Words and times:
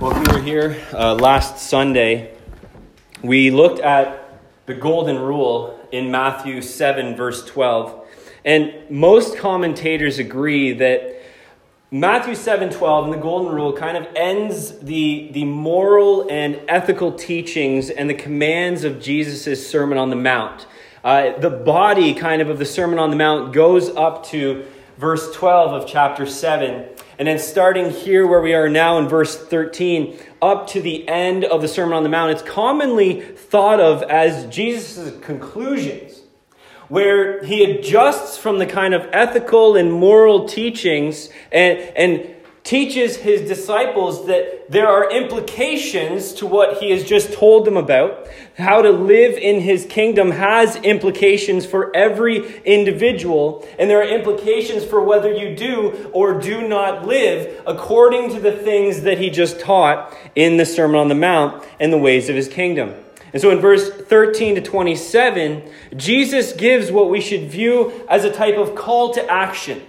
Well, 0.00 0.12
if 0.12 0.28
we 0.28 0.32
were 0.32 0.40
here 0.40 0.86
uh, 0.92 1.16
last 1.16 1.58
Sunday, 1.58 2.32
we 3.20 3.50
looked 3.50 3.80
at 3.80 4.38
the 4.66 4.74
golden 4.74 5.18
rule 5.18 5.76
in 5.90 6.08
Matthew 6.08 6.62
7, 6.62 7.16
verse 7.16 7.44
12. 7.44 8.06
And 8.44 8.88
most 8.88 9.36
commentators 9.38 10.20
agree 10.20 10.72
that 10.74 11.20
Matthew 11.90 12.36
7 12.36 12.70
12 12.70 13.06
and 13.06 13.12
the 13.12 13.18
golden 13.18 13.52
rule 13.52 13.72
kind 13.72 13.96
of 13.96 14.06
ends 14.14 14.78
the, 14.78 15.30
the 15.32 15.44
moral 15.44 16.28
and 16.30 16.60
ethical 16.68 17.10
teachings 17.10 17.90
and 17.90 18.08
the 18.08 18.14
commands 18.14 18.84
of 18.84 19.00
Jesus' 19.00 19.68
Sermon 19.68 19.98
on 19.98 20.10
the 20.10 20.16
Mount. 20.16 20.68
Uh, 21.02 21.36
the 21.40 21.50
body 21.50 22.14
kind 22.14 22.40
of 22.40 22.50
of 22.50 22.60
the 22.60 22.66
Sermon 22.66 23.00
on 23.00 23.10
the 23.10 23.16
Mount 23.16 23.52
goes 23.52 23.88
up 23.88 24.24
to 24.26 24.64
verse 24.96 25.34
12 25.34 25.82
of 25.82 25.88
chapter 25.88 26.24
7. 26.24 26.86
And 27.18 27.26
then 27.26 27.40
starting 27.40 27.90
here 27.90 28.28
where 28.28 28.40
we 28.40 28.54
are 28.54 28.68
now 28.68 28.98
in 28.98 29.08
verse 29.08 29.36
13, 29.36 30.18
up 30.40 30.68
to 30.68 30.80
the 30.80 31.08
end 31.08 31.44
of 31.44 31.62
the 31.62 31.68
Sermon 31.68 31.94
on 31.94 32.04
the 32.04 32.08
Mount, 32.08 32.30
it's 32.30 32.42
commonly 32.42 33.20
thought 33.20 33.80
of 33.80 34.04
as 34.04 34.46
Jesus' 34.46 35.18
conclusions, 35.20 36.20
where 36.86 37.42
he 37.44 37.64
adjusts 37.64 38.38
from 38.38 38.58
the 38.58 38.66
kind 38.66 38.94
of 38.94 39.08
ethical 39.12 39.74
and 39.74 39.92
moral 39.92 40.46
teachings 40.46 41.28
and, 41.50 41.80
and 41.96 42.37
teaches 42.68 43.16
his 43.16 43.48
disciples 43.48 44.26
that 44.26 44.70
there 44.70 44.86
are 44.86 45.10
implications 45.10 46.34
to 46.34 46.46
what 46.46 46.76
he 46.76 46.90
has 46.90 47.02
just 47.02 47.32
told 47.32 47.64
them 47.64 47.78
about. 47.78 48.28
How 48.58 48.82
to 48.82 48.90
live 48.90 49.38
in 49.38 49.62
his 49.62 49.86
kingdom 49.86 50.32
has 50.32 50.76
implications 50.76 51.64
for 51.64 51.90
every 51.96 52.60
individual, 52.66 53.66
and 53.78 53.88
there 53.88 54.02
are 54.02 54.06
implications 54.06 54.84
for 54.84 55.02
whether 55.02 55.32
you 55.32 55.56
do 55.56 56.10
or 56.12 56.38
do 56.38 56.68
not 56.68 57.06
live 57.06 57.62
according 57.66 58.34
to 58.34 58.40
the 58.40 58.52
things 58.52 59.00
that 59.00 59.16
he 59.16 59.30
just 59.30 59.58
taught 59.60 60.14
in 60.34 60.58
the 60.58 60.66
Sermon 60.66 61.00
on 61.00 61.08
the 61.08 61.14
Mount 61.14 61.64
and 61.80 61.90
the 61.90 61.96
ways 61.96 62.28
of 62.28 62.36
his 62.36 62.48
kingdom. 62.48 62.92
And 63.32 63.40
so 63.40 63.50
in 63.50 63.60
verse 63.60 63.90
13 63.90 64.56
to 64.56 64.60
27, 64.60 65.62
Jesus 65.96 66.52
gives 66.52 66.92
what 66.92 67.08
we 67.08 67.22
should 67.22 67.48
view 67.48 68.04
as 68.10 68.24
a 68.24 68.30
type 68.30 68.58
of 68.58 68.74
call 68.74 69.14
to 69.14 69.26
action. 69.30 69.80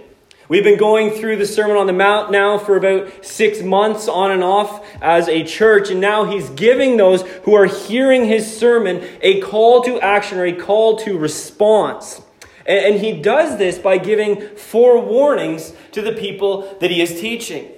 We've 0.50 0.64
been 0.64 0.78
going 0.78 1.12
through 1.12 1.36
the 1.36 1.46
Sermon 1.46 1.76
on 1.76 1.86
the 1.86 1.92
Mount 1.92 2.32
now 2.32 2.58
for 2.58 2.76
about 2.76 3.24
six 3.24 3.62
months 3.62 4.08
on 4.08 4.32
and 4.32 4.42
off 4.42 4.84
as 5.00 5.28
a 5.28 5.44
church, 5.44 5.90
and 5.90 6.00
now 6.00 6.24
he's 6.24 6.50
giving 6.50 6.96
those 6.96 7.22
who 7.44 7.54
are 7.54 7.66
hearing 7.66 8.24
his 8.24 8.58
sermon 8.58 9.00
a 9.22 9.40
call 9.42 9.84
to 9.84 10.00
action 10.00 10.38
or 10.38 10.44
a 10.44 10.52
call 10.52 10.96
to 11.04 11.16
response. 11.16 12.20
And 12.66 12.96
he 12.96 13.12
does 13.22 13.58
this 13.58 13.78
by 13.78 13.98
giving 13.98 14.40
four 14.56 15.00
warnings 15.00 15.72
to 15.92 16.02
the 16.02 16.10
people 16.10 16.76
that 16.80 16.90
he 16.90 17.00
is 17.00 17.20
teaching. 17.20 17.70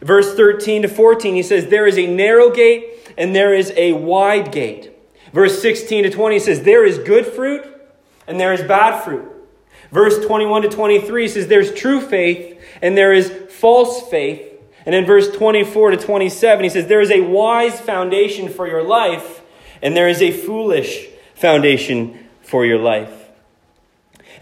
Verse 0.00 0.34
13 0.34 0.82
to 0.82 0.88
14, 0.88 1.36
he 1.36 1.42
says, 1.44 1.68
There 1.68 1.86
is 1.86 1.96
a 1.96 2.08
narrow 2.08 2.50
gate 2.50 3.12
and 3.16 3.32
there 3.32 3.54
is 3.54 3.72
a 3.76 3.92
wide 3.92 4.50
gate. 4.50 4.90
Verse 5.32 5.62
16 5.62 6.02
to 6.02 6.10
20 6.10 6.40
says, 6.40 6.62
There 6.62 6.84
is 6.84 6.98
good 6.98 7.26
fruit 7.26 7.64
and 8.26 8.40
there 8.40 8.52
is 8.52 8.62
bad 8.62 9.04
fruit. 9.04 9.31
Verse 9.92 10.24
21 10.24 10.62
to 10.62 10.68
23 10.68 11.28
says 11.28 11.46
there's 11.46 11.72
true 11.72 12.00
faith 12.00 12.58
and 12.80 12.96
there 12.96 13.12
is 13.12 13.30
false 13.50 14.08
faith. 14.08 14.42
And 14.84 14.94
in 14.94 15.04
verse 15.04 15.30
24 15.30 15.92
to 15.92 15.96
27, 15.98 16.64
he 16.64 16.70
says 16.70 16.86
there 16.86 17.02
is 17.02 17.10
a 17.10 17.20
wise 17.20 17.78
foundation 17.78 18.48
for 18.48 18.66
your 18.66 18.82
life 18.82 19.42
and 19.82 19.96
there 19.96 20.08
is 20.08 20.22
a 20.22 20.32
foolish 20.32 21.06
foundation 21.34 22.26
for 22.40 22.64
your 22.64 22.78
life. 22.78 23.21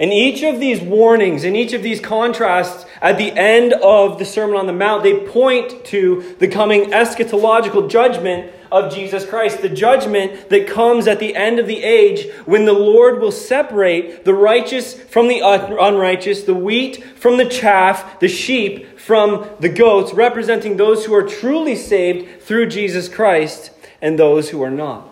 And 0.00 0.14
each 0.14 0.42
of 0.42 0.58
these 0.58 0.80
warnings 0.80 1.44
and 1.44 1.54
each 1.54 1.74
of 1.74 1.82
these 1.82 2.00
contrasts 2.00 2.86
at 3.02 3.18
the 3.18 3.32
end 3.32 3.74
of 3.74 4.18
the 4.18 4.24
Sermon 4.24 4.56
on 4.56 4.66
the 4.66 4.72
Mount, 4.72 5.02
they 5.02 5.26
point 5.26 5.84
to 5.86 6.34
the 6.38 6.48
coming 6.48 6.86
eschatological 6.86 7.88
judgment 7.90 8.50
of 8.72 8.94
Jesus 8.94 9.26
Christ, 9.26 9.60
the 9.60 9.68
judgment 9.68 10.48
that 10.48 10.66
comes 10.66 11.06
at 11.06 11.18
the 11.18 11.36
end 11.36 11.58
of 11.58 11.66
the 11.66 11.82
age 11.82 12.32
when 12.46 12.64
the 12.64 12.72
Lord 12.72 13.20
will 13.20 13.32
separate 13.32 14.24
the 14.24 14.32
righteous 14.32 14.94
from 14.94 15.28
the 15.28 15.40
unrighteous, 15.40 16.44
the 16.44 16.54
wheat 16.54 17.04
from 17.18 17.36
the 17.36 17.48
chaff, 17.48 18.20
the 18.20 18.28
sheep 18.28 18.98
from 18.98 19.50
the 19.60 19.68
goats, 19.68 20.14
representing 20.14 20.78
those 20.78 21.04
who 21.04 21.14
are 21.14 21.26
truly 21.26 21.76
saved 21.76 22.40
through 22.40 22.68
Jesus 22.68 23.06
Christ 23.06 23.70
and 24.00 24.18
those 24.18 24.48
who 24.48 24.62
are 24.62 24.70
not. 24.70 25.09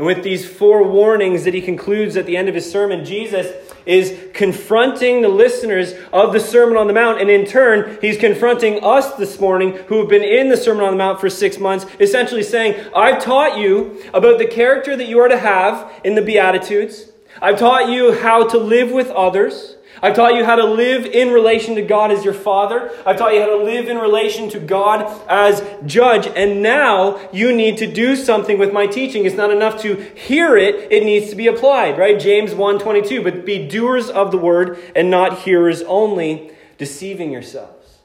And 0.00 0.06
with 0.06 0.24
these 0.24 0.48
four 0.48 0.82
warnings 0.82 1.44
that 1.44 1.52
he 1.52 1.60
concludes 1.60 2.16
at 2.16 2.24
the 2.24 2.34
end 2.34 2.48
of 2.48 2.54
his 2.54 2.72
sermon, 2.72 3.04
Jesus 3.04 3.46
is 3.84 4.18
confronting 4.32 5.20
the 5.20 5.28
listeners 5.28 5.92
of 6.10 6.32
the 6.32 6.40
Sermon 6.40 6.78
on 6.78 6.86
the 6.86 6.94
Mount. 6.94 7.20
And 7.20 7.28
in 7.28 7.44
turn, 7.44 7.98
he's 8.00 8.16
confronting 8.16 8.82
us 8.82 9.12
this 9.16 9.38
morning 9.38 9.72
who 9.88 9.98
have 9.98 10.08
been 10.08 10.22
in 10.22 10.48
the 10.48 10.56
Sermon 10.56 10.84
on 10.84 10.92
the 10.92 10.96
Mount 10.96 11.20
for 11.20 11.28
six 11.28 11.58
months, 11.58 11.84
essentially 12.00 12.42
saying, 12.42 12.82
I've 12.96 13.22
taught 13.22 13.58
you 13.58 14.02
about 14.14 14.38
the 14.38 14.46
character 14.46 14.96
that 14.96 15.06
you 15.06 15.20
are 15.20 15.28
to 15.28 15.36
have 15.36 15.92
in 16.02 16.14
the 16.14 16.22
Beatitudes. 16.22 17.12
I've 17.42 17.58
taught 17.58 17.90
you 17.90 18.18
how 18.20 18.48
to 18.48 18.56
live 18.56 18.90
with 18.90 19.10
others. 19.10 19.76
I've 20.02 20.16
taught 20.16 20.34
you 20.34 20.44
how 20.44 20.56
to 20.56 20.64
live 20.64 21.04
in 21.04 21.30
relation 21.30 21.74
to 21.74 21.82
God 21.82 22.10
as 22.10 22.24
your 22.24 22.34
Father. 22.34 22.90
I've 23.04 23.18
taught 23.18 23.34
you 23.34 23.40
how 23.40 23.58
to 23.58 23.62
live 23.62 23.88
in 23.88 23.98
relation 23.98 24.48
to 24.50 24.60
God 24.60 25.22
as 25.28 25.62
Judge. 25.84 26.26
And 26.26 26.62
now 26.62 27.20
you 27.32 27.54
need 27.54 27.76
to 27.78 27.92
do 27.92 28.16
something 28.16 28.58
with 28.58 28.72
my 28.72 28.86
teaching. 28.86 29.26
It's 29.26 29.36
not 29.36 29.50
enough 29.50 29.80
to 29.82 29.96
hear 30.14 30.56
it, 30.56 30.90
it 30.90 31.04
needs 31.04 31.28
to 31.30 31.36
be 31.36 31.46
applied, 31.46 31.98
right? 31.98 32.18
James 32.18 32.52
1.22, 32.52 33.22
but 33.22 33.44
be 33.44 33.68
doers 33.68 34.08
of 34.08 34.30
the 34.30 34.38
word 34.38 34.78
and 34.96 35.10
not 35.10 35.40
hearers 35.40 35.82
only, 35.82 36.52
deceiving 36.78 37.30
yourselves. 37.30 37.98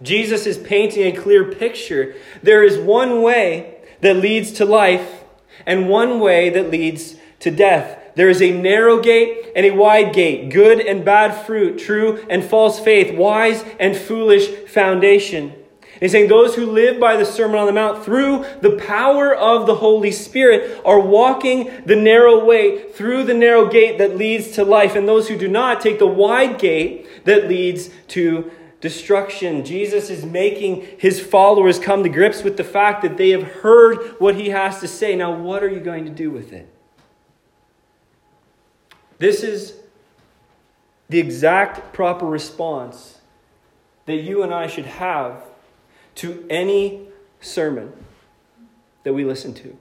Jesus 0.00 0.46
is 0.46 0.56
painting 0.56 1.06
a 1.06 1.20
clear 1.20 1.52
picture. 1.52 2.14
There 2.42 2.62
is 2.62 2.78
one 2.78 3.22
way 3.22 3.78
that 4.00 4.16
leads 4.16 4.52
to 4.52 4.64
life 4.64 5.24
and 5.66 5.88
one 5.88 6.20
way 6.20 6.50
that 6.50 6.70
leads 6.70 7.16
to 7.40 7.50
death. 7.50 7.97
There 8.18 8.28
is 8.28 8.42
a 8.42 8.50
narrow 8.50 9.00
gate 9.00 9.52
and 9.54 9.64
a 9.64 9.70
wide 9.70 10.12
gate, 10.12 10.50
good 10.50 10.80
and 10.80 11.04
bad 11.04 11.46
fruit, 11.46 11.78
true 11.78 12.26
and 12.28 12.42
false 12.42 12.80
faith, 12.80 13.16
wise 13.16 13.64
and 13.78 13.96
foolish 13.96 14.48
foundation. 14.66 15.52
And 15.52 16.00
he's 16.00 16.10
saying 16.10 16.28
those 16.28 16.56
who 16.56 16.66
live 16.66 16.98
by 16.98 17.16
the 17.16 17.24
Sermon 17.24 17.60
on 17.60 17.66
the 17.66 17.72
Mount 17.72 18.04
through 18.04 18.44
the 18.60 18.72
power 18.72 19.32
of 19.32 19.68
the 19.68 19.76
Holy 19.76 20.10
Spirit 20.10 20.80
are 20.84 20.98
walking 20.98 21.70
the 21.86 21.94
narrow 21.94 22.44
way 22.44 22.90
through 22.90 23.22
the 23.22 23.34
narrow 23.34 23.68
gate 23.68 23.98
that 23.98 24.16
leads 24.16 24.50
to 24.56 24.64
life. 24.64 24.96
And 24.96 25.06
those 25.06 25.28
who 25.28 25.38
do 25.38 25.46
not 25.46 25.80
take 25.80 26.00
the 26.00 26.06
wide 26.08 26.58
gate 26.58 27.24
that 27.24 27.46
leads 27.46 27.88
to 28.08 28.50
destruction. 28.80 29.64
Jesus 29.64 30.10
is 30.10 30.24
making 30.24 30.88
his 30.98 31.20
followers 31.20 31.78
come 31.78 32.02
to 32.02 32.08
grips 32.08 32.42
with 32.42 32.56
the 32.56 32.64
fact 32.64 33.02
that 33.02 33.16
they 33.16 33.30
have 33.30 33.44
heard 33.44 34.16
what 34.18 34.34
he 34.34 34.48
has 34.48 34.80
to 34.80 34.88
say. 34.88 35.14
Now, 35.14 35.32
what 35.32 35.62
are 35.62 35.70
you 35.70 35.78
going 35.78 36.04
to 36.04 36.10
do 36.10 36.32
with 36.32 36.52
it? 36.52 36.68
This 39.18 39.42
is 39.42 39.74
the 41.08 41.18
exact 41.18 41.92
proper 41.92 42.26
response 42.26 43.18
that 44.06 44.16
you 44.16 44.42
and 44.42 44.54
I 44.54 44.66
should 44.66 44.86
have 44.86 45.42
to 46.16 46.46
any 46.48 47.08
sermon 47.40 47.92
that 49.04 49.14
we 49.14 49.24
listen 49.24 49.54
to. 49.54 49.76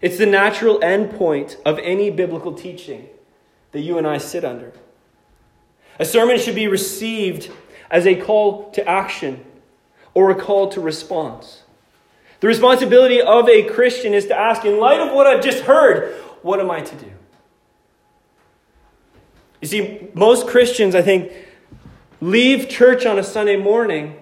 It's 0.00 0.18
the 0.18 0.26
natural 0.26 0.78
endpoint 0.80 1.56
of 1.64 1.78
any 1.80 2.10
biblical 2.10 2.52
teaching 2.52 3.08
that 3.72 3.80
you 3.80 3.98
and 3.98 4.06
I 4.06 4.18
sit 4.18 4.44
under. 4.44 4.72
A 5.98 6.04
sermon 6.04 6.38
should 6.38 6.54
be 6.54 6.68
received 6.68 7.50
as 7.90 8.06
a 8.06 8.14
call 8.14 8.70
to 8.70 8.88
action 8.88 9.44
or 10.14 10.30
a 10.30 10.34
call 10.34 10.68
to 10.70 10.80
response. 10.80 11.62
The 12.40 12.46
responsibility 12.46 13.20
of 13.20 13.48
a 13.48 13.64
Christian 13.64 14.14
is 14.14 14.26
to 14.26 14.38
ask, 14.38 14.64
in 14.64 14.78
light 14.78 15.00
of 15.00 15.12
what 15.12 15.26
I've 15.26 15.42
just 15.42 15.64
heard, 15.64 16.14
what 16.42 16.60
am 16.60 16.70
I 16.70 16.80
to 16.80 16.96
do? 16.96 17.10
You 19.60 19.68
see, 19.68 20.08
most 20.14 20.46
Christians, 20.46 20.94
I 20.94 21.02
think, 21.02 21.32
leave 22.20 22.68
church 22.68 23.06
on 23.06 23.18
a 23.18 23.24
Sunday 23.24 23.56
morning 23.56 24.16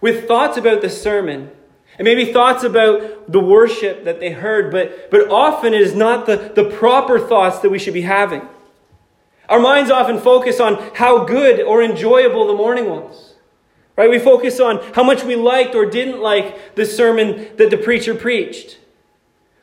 with 0.00 0.26
thoughts 0.26 0.56
about 0.56 0.82
the 0.82 0.90
sermon 0.90 1.50
and 1.98 2.04
maybe 2.04 2.32
thoughts 2.32 2.64
about 2.64 3.30
the 3.30 3.40
worship 3.40 4.04
that 4.04 4.20
they 4.20 4.30
heard, 4.30 4.70
but, 4.70 5.10
but 5.10 5.28
often 5.30 5.74
it 5.74 5.82
is 5.82 5.94
not 5.94 6.26
the, 6.26 6.52
the 6.54 6.64
proper 6.64 7.18
thoughts 7.18 7.58
that 7.58 7.70
we 7.70 7.78
should 7.78 7.94
be 7.94 8.02
having. 8.02 8.42
Our 9.48 9.60
minds 9.60 9.90
often 9.90 10.18
focus 10.18 10.60
on 10.60 10.76
how 10.94 11.24
good 11.24 11.60
or 11.60 11.82
enjoyable 11.82 12.46
the 12.46 12.54
morning 12.54 12.88
was. 12.88 13.34
Right? 13.96 14.08
We 14.08 14.18
focus 14.18 14.60
on 14.60 14.78
how 14.94 15.02
much 15.02 15.24
we 15.24 15.36
liked 15.36 15.74
or 15.74 15.84
didn't 15.84 16.20
like 16.20 16.74
the 16.74 16.86
sermon 16.86 17.50
that 17.56 17.68
the 17.68 17.76
preacher 17.76 18.14
preached. 18.14 18.78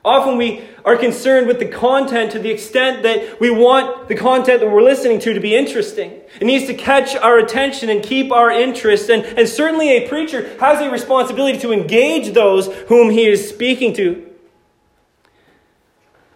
Often 0.08 0.38
we 0.38 0.64
are 0.86 0.96
concerned 0.96 1.48
with 1.48 1.60
the 1.60 1.68
content 1.68 2.32
to 2.32 2.40
the 2.40 2.50
extent 2.50 3.04
that 3.04 3.42
we 3.42 3.52
want 3.52 4.08
the 4.08 4.16
content 4.16 4.62
that 4.62 4.72
we're 4.72 4.82
listening 4.82 5.20
to 5.20 5.34
to 5.34 5.40
be 5.42 5.54
interesting. 5.54 6.22
It 6.40 6.46
needs 6.46 6.66
to 6.68 6.74
catch 6.74 7.14
our 7.18 7.38
attention 7.38 7.90
and 7.90 8.02
keep 8.02 8.32
our 8.32 8.50
interest. 8.50 9.10
And, 9.10 9.26
and 9.26 9.50
certainly 9.50 9.90
a 9.90 10.08
preacher 10.08 10.58
has 10.62 10.80
a 10.80 10.90
responsibility 10.90 11.60
to 11.60 11.74
engage 11.74 12.34
those 12.34 12.68
whom 12.88 13.10
he 13.10 13.28
is 13.28 13.50
speaking 13.50 13.94
to. 13.96 14.26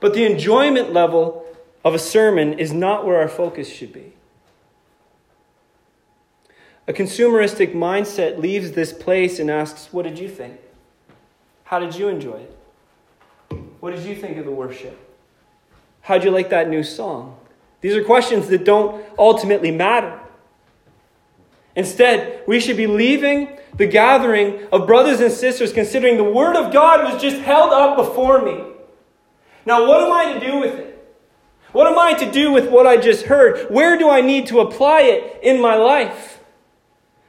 But 0.02 0.16
the 0.16 0.26
enjoyment 0.26 0.92
level 0.92 1.46
of 1.86 1.96
a 1.96 2.00
sermon 2.00 2.60
is 2.60 2.74
not 2.74 3.06
where 3.06 3.22
our 3.22 3.30
focus 3.30 3.72
should 3.72 3.94
be. 3.94 4.12
A 6.90 6.94
consumeristic 6.94 7.74
mindset 7.74 8.38
leaves 8.38 8.74
this 8.74 8.92
place 8.92 9.40
and 9.40 9.50
asks, 9.50 9.94
What 9.94 10.04
did 10.04 10.20
you 10.20 10.28
think? 10.28 10.60
How 11.64 11.80
did 11.80 11.96
you 11.96 12.10
enjoy 12.10 12.36
it? 12.36 12.58
What 13.82 13.96
did 13.96 14.06
you 14.06 14.16
think 14.16 14.38
of 14.38 14.46
the 14.46 14.52
worship? 14.52 14.98
How'd 16.02 16.24
you 16.24 16.32
like 16.32 16.52
that 16.52 16.70
new 16.70 16.84
song? 16.84 17.38
These 17.82 17.96
are 17.96 18.04
questions 18.04 18.48
that 18.50 18.64
don't 18.64 19.04
ultimately 19.18 19.72
matter. 19.72 20.20
Instead, 21.76 22.44
we 22.48 22.60
should 22.60 22.78
be 22.78 22.86
leaving 22.86 23.58
the 23.76 23.88
gathering 23.88 24.68
of 24.72 24.86
brothers 24.86 25.20
and 25.20 25.32
sisters 25.32 25.74
considering 25.74 26.18
the 26.18 26.24
Word 26.24 26.56
of 26.56 26.72
God 26.72 27.12
was 27.12 27.20
just 27.20 27.38
held 27.38 27.74
up 27.74 27.98
before 27.98 28.44
me. 28.44 28.64
Now, 29.66 29.88
what 29.88 30.02
am 30.04 30.12
I 30.12 30.34
to 30.34 30.40
do 30.40 30.60
with 30.60 30.76
it? 30.76 31.18
What 31.72 31.88
am 31.88 31.98
I 31.98 32.14
to 32.14 32.32
do 32.32 32.52
with 32.52 32.70
what 32.70 32.86
I 32.86 32.98
just 32.98 33.26
heard? 33.26 33.72
Where 33.72 33.98
do 33.98 34.10
I 34.10 34.22
need 34.22 34.48
to 34.48 34.60
apply 34.60 35.02
it 35.04 35.40
in 35.42 35.60
my 35.60 35.76
life? 35.76 36.41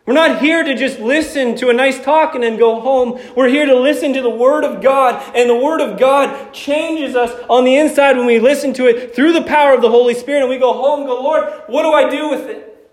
We're 0.05 0.15
not 0.15 0.41
here 0.41 0.65
to 0.65 0.75
just 0.75 0.99
listen 0.99 1.55
to 1.57 1.69
a 1.69 1.73
nice 1.73 2.03
talk 2.03 2.35
and 2.35 2.43
then 2.43 2.59
go 2.59 2.81
home. 2.81 3.21
We're 3.37 3.49
here 3.49 3.67
to 3.67 3.79
listen 3.79 4.13
to 4.15 4.23
the 4.23 4.31
Word 4.31 4.65
of 4.65 4.83
God, 4.83 5.23
and 5.37 5.49
the 5.49 5.57
Word 5.57 5.81
of 5.81 5.99
God 5.99 6.53
changes 6.53 7.15
us 7.15 7.31
on 7.49 7.65
the 7.65 7.77
inside 7.77 8.17
when 8.17 8.27
we 8.27 8.41
listen 8.41 8.75
to 8.75 8.87
it 8.87 9.15
through 9.15 9.33
the 9.33 9.43
power 9.43 9.75
of 9.75 9.81
the 9.81 9.91
Holy 9.91 10.15
Spirit, 10.15 10.41
and 10.41 10.49
we 10.49 10.59
go 10.59 10.73
home 10.73 11.01
and 11.01 11.09
go, 11.09 11.23
Lord, 11.23 11.45
what 11.69 11.83
do 11.83 11.93
I 11.93 12.11
do 12.11 12.31
with 12.31 12.51
it? 12.51 12.91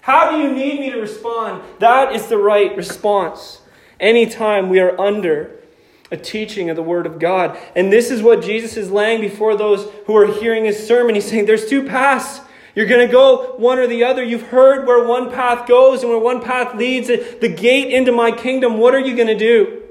How 0.00 0.32
do 0.32 0.38
you 0.38 0.52
need 0.52 0.80
me 0.80 0.90
to 0.90 0.98
respond? 1.00 1.62
That 1.78 2.12
is 2.12 2.26
the 2.26 2.38
right 2.38 2.76
response. 2.76 3.60
Anytime 4.00 4.68
we 4.68 4.80
are 4.80 5.00
under 5.00 5.60
a 6.10 6.16
teaching 6.16 6.70
of 6.70 6.76
the 6.76 6.82
Word 6.82 7.06
of 7.06 7.18
God. 7.18 7.58
And 7.74 7.92
this 7.92 8.10
is 8.10 8.22
what 8.22 8.42
Jesus 8.42 8.76
is 8.76 8.90
laying 8.90 9.20
before 9.20 9.56
those 9.56 9.90
who 10.06 10.16
are 10.16 10.26
hearing 10.26 10.64
his 10.64 10.86
sermon. 10.86 11.14
He's 11.14 11.28
saying, 11.28 11.46
There's 11.46 11.66
two 11.66 11.84
paths. 11.84 12.40
You're 12.74 12.86
going 12.86 13.06
to 13.06 13.12
go 13.12 13.54
one 13.56 13.78
or 13.78 13.86
the 13.86 14.04
other. 14.04 14.22
You've 14.22 14.48
heard 14.48 14.86
where 14.86 15.06
one 15.06 15.30
path 15.30 15.68
goes 15.68 16.02
and 16.02 16.10
where 16.10 16.18
one 16.18 16.40
path 16.40 16.74
leads, 16.74 17.08
the 17.08 17.54
gate 17.56 17.92
into 17.92 18.10
my 18.10 18.32
kingdom. 18.32 18.78
What 18.78 18.94
are 18.94 19.00
you 19.00 19.14
going 19.14 19.28
to 19.28 19.38
do? 19.38 19.82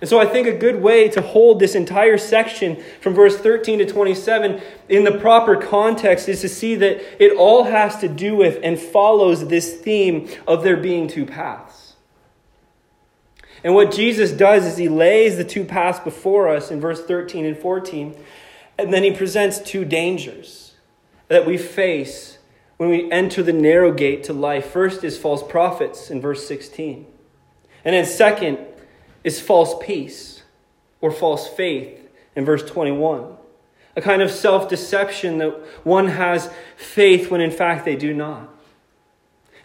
And 0.00 0.08
so 0.10 0.18
I 0.18 0.26
think 0.26 0.46
a 0.46 0.52
good 0.52 0.82
way 0.82 1.08
to 1.08 1.22
hold 1.22 1.58
this 1.58 1.74
entire 1.74 2.18
section 2.18 2.82
from 3.00 3.14
verse 3.14 3.38
13 3.38 3.78
to 3.78 3.86
27 3.86 4.60
in 4.90 5.04
the 5.04 5.18
proper 5.18 5.56
context 5.56 6.28
is 6.28 6.42
to 6.42 6.48
see 6.50 6.74
that 6.76 7.22
it 7.22 7.34
all 7.36 7.64
has 7.64 7.98
to 7.98 8.08
do 8.08 8.36
with 8.36 8.60
and 8.62 8.78
follows 8.78 9.48
this 9.48 9.74
theme 9.74 10.28
of 10.46 10.62
there 10.62 10.76
being 10.76 11.08
two 11.08 11.24
paths. 11.24 11.94
And 13.64 13.74
what 13.74 13.90
Jesus 13.90 14.32
does 14.32 14.66
is 14.66 14.76
he 14.76 14.88
lays 14.88 15.38
the 15.38 15.44
two 15.44 15.64
paths 15.64 15.98
before 15.98 16.48
us 16.48 16.70
in 16.70 16.78
verse 16.78 17.02
13 17.02 17.46
and 17.46 17.56
14, 17.56 18.14
and 18.78 18.92
then 18.92 19.02
he 19.02 19.10
presents 19.10 19.58
two 19.58 19.84
dangers 19.84 20.74
that 21.28 21.46
we 21.46 21.56
face 21.56 22.38
when 22.76 22.90
we 22.90 23.10
enter 23.10 23.42
the 23.42 23.52
narrow 23.52 23.92
gate 23.92 24.24
to 24.24 24.32
life. 24.32 24.66
First 24.66 25.02
is 25.02 25.16
false 25.16 25.42
prophets 25.42 26.10
in 26.10 26.20
verse 26.20 26.46
16. 26.46 27.06
And 27.84 27.94
then 27.94 28.04
second, 28.04 28.58
is 29.26 29.40
false 29.40 29.74
peace 29.80 30.44
or 31.00 31.10
false 31.10 31.48
faith 31.48 32.08
in 32.36 32.44
verse 32.44 32.62
21. 32.62 33.36
A 33.96 34.00
kind 34.00 34.22
of 34.22 34.30
self 34.30 34.68
deception 34.68 35.38
that 35.38 35.50
one 35.84 36.06
has 36.06 36.48
faith 36.76 37.28
when 37.28 37.40
in 37.40 37.50
fact 37.50 37.84
they 37.84 37.96
do 37.96 38.14
not. 38.14 38.48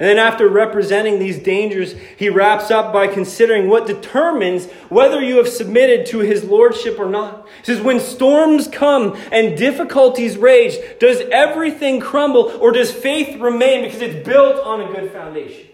And 0.01 0.09
then, 0.09 0.18
after 0.18 0.50
representing 0.50 1.19
these 1.19 1.38
dangers, 1.38 1.94
he 2.18 2.27
wraps 2.27 2.71
up 2.71 2.92
by 2.92 3.06
considering 3.06 3.69
what 3.69 3.86
determines 3.86 4.65
whether 4.89 5.21
you 5.21 5.38
have 5.38 5.48
submitted 5.48 6.07
to 6.07 6.21
his 6.21 6.44
lordship 6.44 6.98
or 6.98 7.07
not. 7.07 7.48
He 7.59 7.65
says, 7.65 7.81
When 7.81 8.00
storms 8.00 8.68
come 8.68 9.15
and 9.31 9.56
difficulties 9.56 10.38
rage, 10.38 10.75
does 11.00 11.21
everything 11.31 12.00
crumble 12.00 12.48
or 12.59 12.71
does 12.71 12.92
faith 12.92 13.39
remain 13.39 13.83
because 13.83 14.01
it's 14.01 14.27
built 14.27 14.65
on 14.65 14.81
a 14.81 14.92
good 14.92 15.12
foundation? 15.12 15.68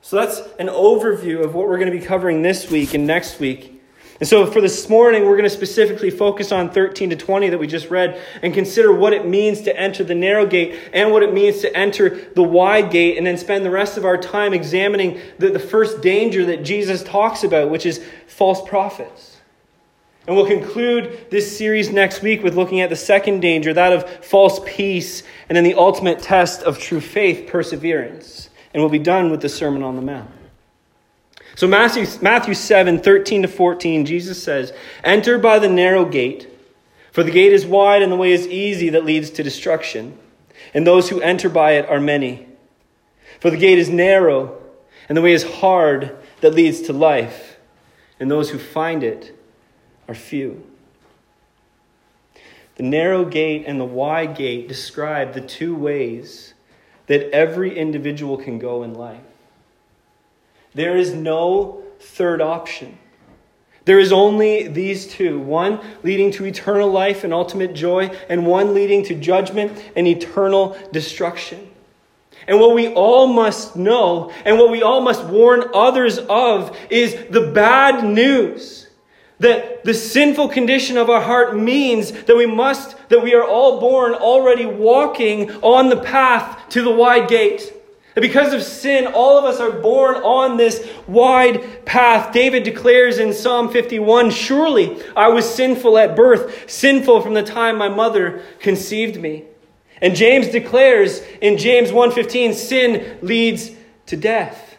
So 0.00 0.16
that's 0.16 0.38
an 0.58 0.68
overview 0.68 1.44
of 1.44 1.54
what 1.54 1.68
we're 1.68 1.76
going 1.76 1.92
to 1.92 1.98
be 1.98 2.02
covering 2.02 2.40
this 2.40 2.70
week 2.70 2.94
and 2.94 3.06
next 3.06 3.38
week. 3.40 3.71
And 4.22 4.28
so 4.28 4.46
for 4.46 4.60
this 4.60 4.88
morning, 4.88 5.24
we're 5.24 5.36
going 5.36 5.42
to 5.42 5.50
specifically 5.50 6.08
focus 6.08 6.52
on 6.52 6.70
13 6.70 7.10
to 7.10 7.16
20 7.16 7.48
that 7.48 7.58
we 7.58 7.66
just 7.66 7.90
read 7.90 8.22
and 8.40 8.54
consider 8.54 8.92
what 8.92 9.12
it 9.12 9.26
means 9.26 9.62
to 9.62 9.76
enter 9.76 10.04
the 10.04 10.14
narrow 10.14 10.46
gate 10.46 10.78
and 10.92 11.10
what 11.10 11.24
it 11.24 11.34
means 11.34 11.60
to 11.62 11.76
enter 11.76 12.30
the 12.36 12.42
wide 12.44 12.92
gate, 12.92 13.18
and 13.18 13.26
then 13.26 13.36
spend 13.36 13.64
the 13.64 13.70
rest 13.72 13.96
of 13.96 14.04
our 14.04 14.16
time 14.16 14.54
examining 14.54 15.20
the, 15.38 15.50
the 15.50 15.58
first 15.58 16.02
danger 16.02 16.44
that 16.44 16.62
Jesus 16.62 17.02
talks 17.02 17.42
about, 17.42 17.68
which 17.68 17.84
is 17.84 18.00
false 18.28 18.62
prophets. 18.68 19.38
And 20.28 20.36
we'll 20.36 20.46
conclude 20.46 21.26
this 21.32 21.58
series 21.58 21.90
next 21.90 22.22
week 22.22 22.44
with 22.44 22.54
looking 22.54 22.80
at 22.80 22.90
the 22.90 22.94
second 22.94 23.40
danger, 23.40 23.74
that 23.74 23.92
of 23.92 24.08
false 24.24 24.60
peace, 24.64 25.24
and 25.48 25.56
then 25.56 25.64
the 25.64 25.74
ultimate 25.74 26.20
test 26.20 26.62
of 26.62 26.78
true 26.78 27.00
faith, 27.00 27.48
perseverance 27.48 28.50
and 28.72 28.82
we'll 28.82 28.90
be 28.90 28.98
done 29.00 29.30
with 29.30 29.42
the 29.42 29.48
Sermon 29.48 29.82
on 29.82 29.96
the 29.96 30.02
Mount. 30.02 30.30
So, 31.54 31.66
Matthew, 31.66 32.06
Matthew 32.20 32.54
7 32.54 33.00
13 33.00 33.42
to 33.42 33.48
14, 33.48 34.06
Jesus 34.06 34.42
says, 34.42 34.72
Enter 35.04 35.38
by 35.38 35.58
the 35.58 35.68
narrow 35.68 36.04
gate, 36.04 36.48
for 37.12 37.22
the 37.22 37.30
gate 37.30 37.52
is 37.52 37.66
wide 37.66 38.02
and 38.02 38.10
the 38.10 38.16
way 38.16 38.32
is 38.32 38.46
easy 38.46 38.88
that 38.90 39.04
leads 39.04 39.30
to 39.30 39.42
destruction, 39.42 40.18
and 40.72 40.86
those 40.86 41.10
who 41.10 41.20
enter 41.20 41.48
by 41.48 41.72
it 41.72 41.88
are 41.88 42.00
many. 42.00 42.46
For 43.40 43.50
the 43.50 43.56
gate 43.56 43.78
is 43.78 43.90
narrow 43.90 44.62
and 45.08 45.16
the 45.16 45.22
way 45.22 45.32
is 45.32 45.44
hard 45.44 46.16
that 46.40 46.54
leads 46.54 46.82
to 46.82 46.92
life, 46.92 47.58
and 48.18 48.30
those 48.30 48.50
who 48.50 48.58
find 48.58 49.02
it 49.02 49.38
are 50.08 50.14
few. 50.14 50.66
The 52.76 52.82
narrow 52.82 53.24
gate 53.24 53.64
and 53.66 53.78
the 53.78 53.84
wide 53.84 54.36
gate 54.36 54.68
describe 54.68 55.34
the 55.34 55.40
two 55.40 55.74
ways 55.74 56.54
that 57.08 57.30
every 57.30 57.76
individual 57.76 58.38
can 58.38 58.58
go 58.58 58.82
in 58.82 58.94
life. 58.94 59.20
There 60.74 60.96
is 60.96 61.12
no 61.12 61.82
third 62.00 62.40
option. 62.40 62.98
There 63.84 63.98
is 63.98 64.12
only 64.12 64.68
these 64.68 65.06
two 65.08 65.38
one 65.40 65.80
leading 66.02 66.30
to 66.32 66.46
eternal 66.46 66.90
life 66.90 67.24
and 67.24 67.32
ultimate 67.32 67.74
joy, 67.74 68.16
and 68.28 68.46
one 68.46 68.74
leading 68.74 69.04
to 69.04 69.14
judgment 69.14 69.82
and 69.96 70.06
eternal 70.06 70.76
destruction. 70.92 71.68
And 72.46 72.58
what 72.58 72.74
we 72.74 72.88
all 72.88 73.26
must 73.26 73.76
know, 73.76 74.32
and 74.44 74.58
what 74.58 74.70
we 74.70 74.82
all 74.82 75.00
must 75.00 75.24
warn 75.24 75.64
others 75.74 76.18
of, 76.18 76.76
is 76.90 77.16
the 77.30 77.52
bad 77.52 78.04
news 78.04 78.88
that 79.38 79.84
the 79.84 79.94
sinful 79.94 80.48
condition 80.48 80.96
of 80.96 81.10
our 81.10 81.20
heart 81.20 81.56
means 81.56 82.12
that 82.12 82.36
we 82.36 82.46
must, 82.46 82.96
that 83.08 83.22
we 83.22 83.34
are 83.34 83.44
all 83.44 83.80
born 83.80 84.14
already 84.14 84.66
walking 84.66 85.50
on 85.62 85.88
the 85.88 85.96
path 85.96 86.68
to 86.70 86.82
the 86.82 86.90
wide 86.90 87.28
gate. 87.28 87.72
That 88.14 88.20
because 88.20 88.52
of 88.52 88.62
sin, 88.62 89.06
all 89.06 89.38
of 89.38 89.44
us 89.44 89.58
are 89.58 89.70
born 89.70 90.16
on 90.16 90.56
this 90.58 90.86
wide 91.06 91.84
path. 91.86 92.32
David 92.32 92.62
declares 92.62 93.18
in 93.18 93.32
Psalm 93.32 93.72
51 93.72 94.30
Surely 94.30 95.02
I 95.16 95.28
was 95.28 95.52
sinful 95.52 95.96
at 95.96 96.14
birth, 96.14 96.70
sinful 96.70 97.22
from 97.22 97.34
the 97.34 97.42
time 97.42 97.78
my 97.78 97.88
mother 97.88 98.42
conceived 98.58 99.20
me. 99.20 99.44
And 100.02 100.14
James 100.14 100.48
declares 100.48 101.22
in 101.40 101.56
James 101.56 101.90
1:15 101.90 102.54
sin 102.54 103.18
leads 103.22 103.70
to 104.06 104.16
death. 104.16 104.71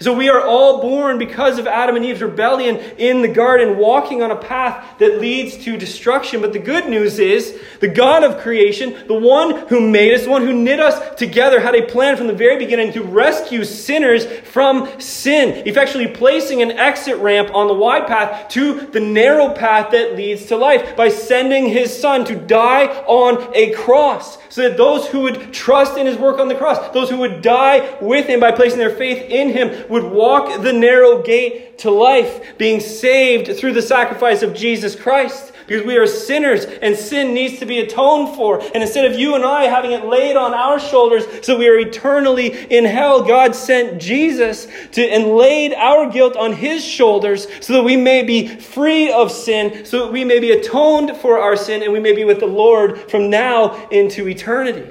So 0.00 0.12
we 0.12 0.28
are 0.28 0.40
all 0.40 0.80
born 0.80 1.18
because 1.18 1.58
of 1.58 1.66
Adam 1.66 1.96
and 1.96 2.04
Eve's 2.04 2.22
rebellion 2.22 2.76
in 2.98 3.20
the 3.20 3.26
garden, 3.26 3.78
walking 3.78 4.22
on 4.22 4.30
a 4.30 4.36
path 4.36 4.98
that 4.98 5.20
leads 5.20 5.56
to 5.64 5.76
destruction. 5.76 6.40
But 6.40 6.52
the 6.52 6.60
good 6.60 6.88
news 6.88 7.18
is 7.18 7.58
the 7.80 7.88
God 7.88 8.22
of 8.22 8.38
creation, 8.38 8.96
the 9.08 9.18
one 9.18 9.66
who 9.66 9.80
made 9.80 10.14
us, 10.14 10.22
the 10.22 10.30
one 10.30 10.46
who 10.46 10.52
knit 10.52 10.78
us 10.78 11.16
together, 11.16 11.58
had 11.58 11.74
a 11.74 11.82
plan 11.82 12.16
from 12.16 12.28
the 12.28 12.32
very 12.32 12.58
beginning 12.58 12.92
to 12.92 13.02
rescue 13.02 13.64
sinners 13.64 14.24
from 14.24 14.88
sin, 15.00 15.66
effectually 15.66 16.06
placing 16.06 16.62
an 16.62 16.70
exit 16.70 17.16
ramp 17.16 17.52
on 17.52 17.66
the 17.66 17.74
wide 17.74 18.06
path 18.06 18.48
to 18.50 18.82
the 18.92 19.00
narrow 19.00 19.52
path 19.52 19.90
that 19.90 20.14
leads 20.14 20.46
to 20.46 20.56
life 20.56 20.94
by 20.94 21.08
sending 21.08 21.66
his 21.66 22.00
son 22.00 22.24
to 22.24 22.36
die 22.36 22.86
on 23.06 23.52
a 23.52 23.72
cross 23.72 24.38
so 24.48 24.62
that 24.62 24.76
those 24.76 25.06
who 25.08 25.20
would 25.20 25.52
trust 25.52 25.96
in 25.96 26.06
his 26.06 26.16
work 26.16 26.38
on 26.38 26.48
the 26.48 26.54
cross, 26.54 26.92
those 26.92 27.10
who 27.10 27.18
would 27.18 27.42
die 27.42 27.96
with 28.00 28.26
him 28.26 28.40
by 28.40 28.50
placing 28.50 28.78
their 28.78 28.94
faith 28.94 29.28
in 29.30 29.50
him, 29.50 29.87
would 29.88 30.04
walk 30.04 30.62
the 30.62 30.72
narrow 30.72 31.22
gate 31.22 31.78
to 31.78 31.90
life, 31.90 32.58
being 32.58 32.80
saved 32.80 33.56
through 33.56 33.72
the 33.72 33.82
sacrifice 33.82 34.42
of 34.42 34.54
Jesus 34.54 34.94
Christ. 34.94 35.52
Because 35.68 35.84
we 35.86 35.98
are 35.98 36.06
sinners 36.06 36.64
and 36.64 36.96
sin 36.96 37.34
needs 37.34 37.58
to 37.58 37.66
be 37.66 37.80
atoned 37.80 38.34
for. 38.34 38.58
And 38.58 38.82
instead 38.82 39.04
of 39.04 39.18
you 39.18 39.34
and 39.34 39.44
I 39.44 39.64
having 39.64 39.92
it 39.92 40.06
laid 40.06 40.34
on 40.34 40.54
our 40.54 40.80
shoulders 40.80 41.26
so 41.44 41.58
we 41.58 41.68
are 41.68 41.78
eternally 41.78 42.48
in 42.48 42.86
hell, 42.86 43.22
God 43.22 43.54
sent 43.54 44.00
Jesus 44.00 44.66
to 44.92 45.02
and 45.02 45.36
laid 45.36 45.74
our 45.74 46.10
guilt 46.10 46.36
on 46.36 46.54
his 46.54 46.82
shoulders 46.82 47.46
so 47.60 47.74
that 47.74 47.82
we 47.82 47.98
may 47.98 48.22
be 48.22 48.48
free 48.48 49.12
of 49.12 49.30
sin, 49.30 49.84
so 49.84 50.06
that 50.06 50.12
we 50.12 50.24
may 50.24 50.40
be 50.40 50.52
atoned 50.52 51.14
for 51.18 51.38
our 51.38 51.54
sin 51.54 51.82
and 51.82 51.92
we 51.92 52.00
may 52.00 52.14
be 52.14 52.24
with 52.24 52.40
the 52.40 52.46
Lord 52.46 52.98
from 53.10 53.28
now 53.28 53.88
into 53.90 54.26
eternity. 54.26 54.90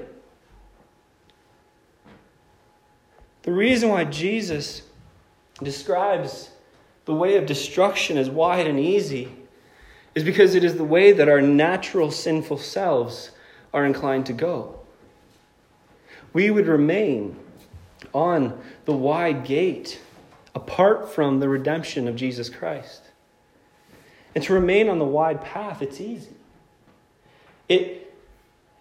The 3.42 3.52
reason 3.52 3.90
why 3.90 4.04
Jesus 4.04 4.84
describes 5.64 6.50
the 7.06 7.14
way 7.14 7.38
of 7.38 7.46
destruction 7.46 8.18
as 8.18 8.30
wide 8.30 8.68
and 8.68 8.80
easy 8.80 9.32
is 10.14 10.24
because 10.24 10.56
it 10.56 10.64
is 10.64 10.76
the 10.76 10.84
way 10.84 11.12
that 11.12 11.30
our 11.30 11.42
natural 11.42 12.12
sinful 12.12 12.58
selves 12.58 13.32
are 13.74 13.86
inclined 13.86 14.26
to 14.26 14.34
go. 14.34 14.80
We 16.34 16.52
would 16.52 16.68
remain 16.68 17.38
on 18.14 18.60
the 18.86 18.94
wide 18.94 19.46
gate 19.46 20.02
apart 20.56 21.14
from 21.14 21.40
the 21.40 21.48
redemption 21.48 22.08
of 22.08 22.16
Jesus 22.16 22.50
Christ. 22.50 23.04
And 24.36 24.44
to 24.44 24.54
remain 24.54 24.90
on 24.90 25.00
the 25.00 25.06
wide 25.06 25.42
path, 25.42 25.82
it's 25.82 26.02
easy. 26.02 26.36
It, 27.70 28.16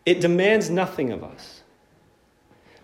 it 0.04 0.20
demands 0.20 0.70
nothing 0.70 1.12
of 1.12 1.24
us, 1.24 1.62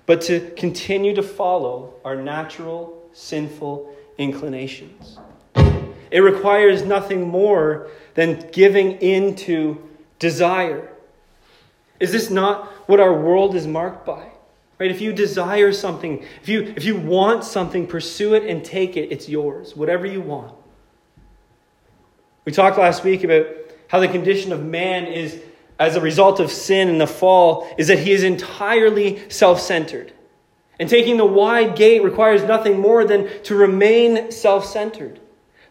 but 0.07 0.21
to 0.23 0.51
continue 0.57 1.15
to 1.15 1.23
follow 1.23 1.95
our 2.05 2.17
natural, 2.17 3.02
sinful 3.13 3.95
inclinations. 4.19 5.19
It 6.11 6.21
requires 6.21 6.83
nothing 6.83 7.29
more 7.29 7.89
than 8.15 8.49
giving 8.53 8.93
in 8.93 9.35
to 9.37 9.83
desire. 10.19 10.93
Is 11.99 12.13
this 12.13 12.31
not 12.31 12.67
what 12.89 13.01
our 13.01 13.15
world 13.15 13.55
is 13.55 13.67
marked 13.67 14.05
by? 14.05 14.29
Right? 14.79 14.91
If 14.91 15.01
you 15.01 15.13
desire 15.13 15.73
something, 15.73 16.25
if 16.43 16.49
you, 16.49 16.75
if 16.77 16.85
you 16.85 16.97
want 16.97 17.45
something, 17.45 17.87
pursue 17.87 18.35
it 18.35 18.45
and 18.45 18.65
take 18.65 18.97
it. 18.97 19.13
It's 19.13 19.29
yours, 19.29 19.77
whatever 19.77 20.07
you 20.07 20.21
want. 20.21 20.55
We 22.45 22.53
talked 22.53 22.77
last 22.77 23.05
week 23.05 23.23
about 23.23 23.47
how 23.87 24.01
the 24.01 24.09
condition 24.09 24.53
of 24.53 24.65
man 24.65 25.07
is, 25.07 25.41
as 25.79 25.97
a 25.97 26.01
result 26.01 26.41
of 26.41 26.51
sin 26.51 26.89
and 26.89 27.01
the 27.01 27.07
fall, 27.07 27.73
is 27.79 27.89
that 27.89 28.01
he 28.01 28.11
is 28.11 28.25
entirely 28.25 29.31
self 29.31 29.61
centered. 29.61 30.13
And 30.79 30.89
taking 30.89 31.17
the 31.17 31.25
wide 31.25 31.77
gate 31.77 32.03
requires 32.03 32.43
nothing 32.43 32.81
more 32.81 33.05
than 33.05 33.29
to 33.45 33.55
remain 33.55 34.31
self 34.31 34.65
centered. 34.65 35.21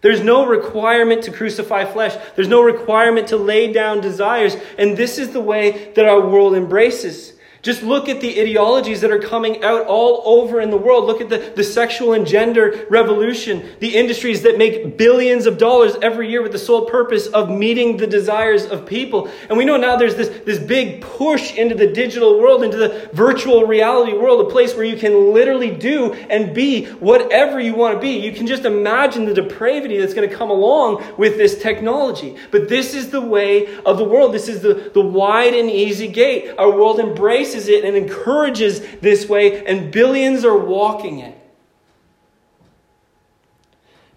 There's 0.01 0.22
no 0.22 0.46
requirement 0.46 1.24
to 1.24 1.31
crucify 1.31 1.86
flesh. 1.86 2.15
There's 2.36 2.48
no 2.48 2.62
requirement 2.63 3.27
to 3.27 3.38
lay 3.38 3.72
down 3.72 4.01
desires. 4.01 4.55
And 4.77 4.98
this 4.98 5.17
is 5.20 5.31
the 5.31 5.41
way 5.41 5.91
that 5.96 6.05
our 6.05 6.20
world 6.20 6.55
embraces. 6.55 7.34
Just 7.62 7.84
look 7.84 8.10
at 8.10 8.22
the 8.22 8.41
ideologies 8.41 9.01
that 9.01 9.12
are 9.12 9.20
coming 9.20 9.63
out 9.63 9.86
all 9.86 10.24
over 10.25 10.62
in 10.62 10.72
the 10.72 10.77
world. 10.77 11.06
Look 11.06 11.22
at 11.22 11.30
the, 11.30 11.53
the 11.56 11.63
sexual 11.63 12.13
and 12.13 12.25
gender 12.25 12.88
revolution, 12.89 13.70
the 13.80 13.96
industries 13.96 14.41
that 14.41 14.58
make 14.58 14.98
billions 14.98 15.46
of 15.46 15.60
dollars 15.60 15.94
every 16.01 16.30
year 16.30 16.41
with 16.41 16.53
the 16.53 16.60
sole 16.60 16.86
purpose 16.86 17.27
of 17.27 17.51
meeting 17.51 17.98
the 17.98 18.08
desires 18.08 18.65
of 18.65 18.88
people. 18.88 19.30
And 19.48 19.58
we 19.60 19.65
know 19.65 19.77
now 19.77 19.96
there's 19.96 20.15
this, 20.15 20.30
this 20.44 20.58
big 20.58 21.01
push 21.01 21.56
into 21.56 21.75
the 21.75 21.86
digital 21.86 22.39
world, 22.39 22.63
into 22.63 22.77
the 22.77 23.10
virtual 23.13 23.65
reality 23.65 24.13
world, 24.13 24.48
a 24.48 24.50
place 24.50 24.75
where 24.75 24.86
you 24.86 24.98
can 24.98 25.32
literally 25.32 25.70
do 25.70 26.13
and 26.13 26.56
be 26.56 26.86
whatever 26.86 27.60
you 27.60 27.75
want 27.75 27.94
to 27.96 28.01
be. 28.01 28.18
You 28.18 28.32
can 28.32 28.48
just 28.48 28.65
imagine 28.65 29.25
the 29.25 29.36
depravity 29.36 30.00
that's 30.00 30.15
going 30.15 30.27
to 30.27 30.36
come 30.36 30.50
along 30.50 31.03
with 31.18 31.38
this 31.38 31.62
technology. 31.62 32.38
But 32.50 32.70
this 32.70 32.96
is 32.96 33.12
the 33.12 33.22
way 33.22 33.75
of 33.86 34.00
the 34.00 34.06
world. 34.06 34.34
This 34.34 34.48
is 34.48 34.62
the, 34.62 34.89
the 34.94 35.01
wide 35.01 35.53
and 35.53 35.70
easy 35.70 36.08
gate. 36.08 36.56
Our 36.58 36.72
world 36.72 37.00
embraces 37.00 37.50
embraces 37.53 37.70
it 37.70 37.86
and 37.86 37.96
encourages 37.96 38.81
this 39.01 39.27
way, 39.27 39.65
and 39.65 39.91
billions 39.91 40.46
are 40.46 40.58
walking 40.58 41.20
it. 41.20 41.38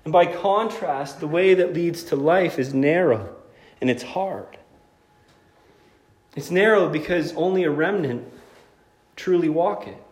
And 0.04 0.12
by 0.12 0.26
contrast, 0.26 1.20
the 1.20 1.26
way 1.26 1.54
that 1.54 1.72
leads 1.72 2.04
to 2.04 2.16
life 2.16 2.58
is 2.58 2.74
narrow 2.74 3.34
and 3.80 3.90
it's 3.90 4.02
hard. 4.02 4.58
It's 6.36 6.50
narrow 6.50 6.88
because 6.88 7.32
only 7.34 7.64
a 7.64 7.70
remnant 7.70 8.30
truly 9.16 9.48
walk 9.48 9.86
it. 9.86 10.02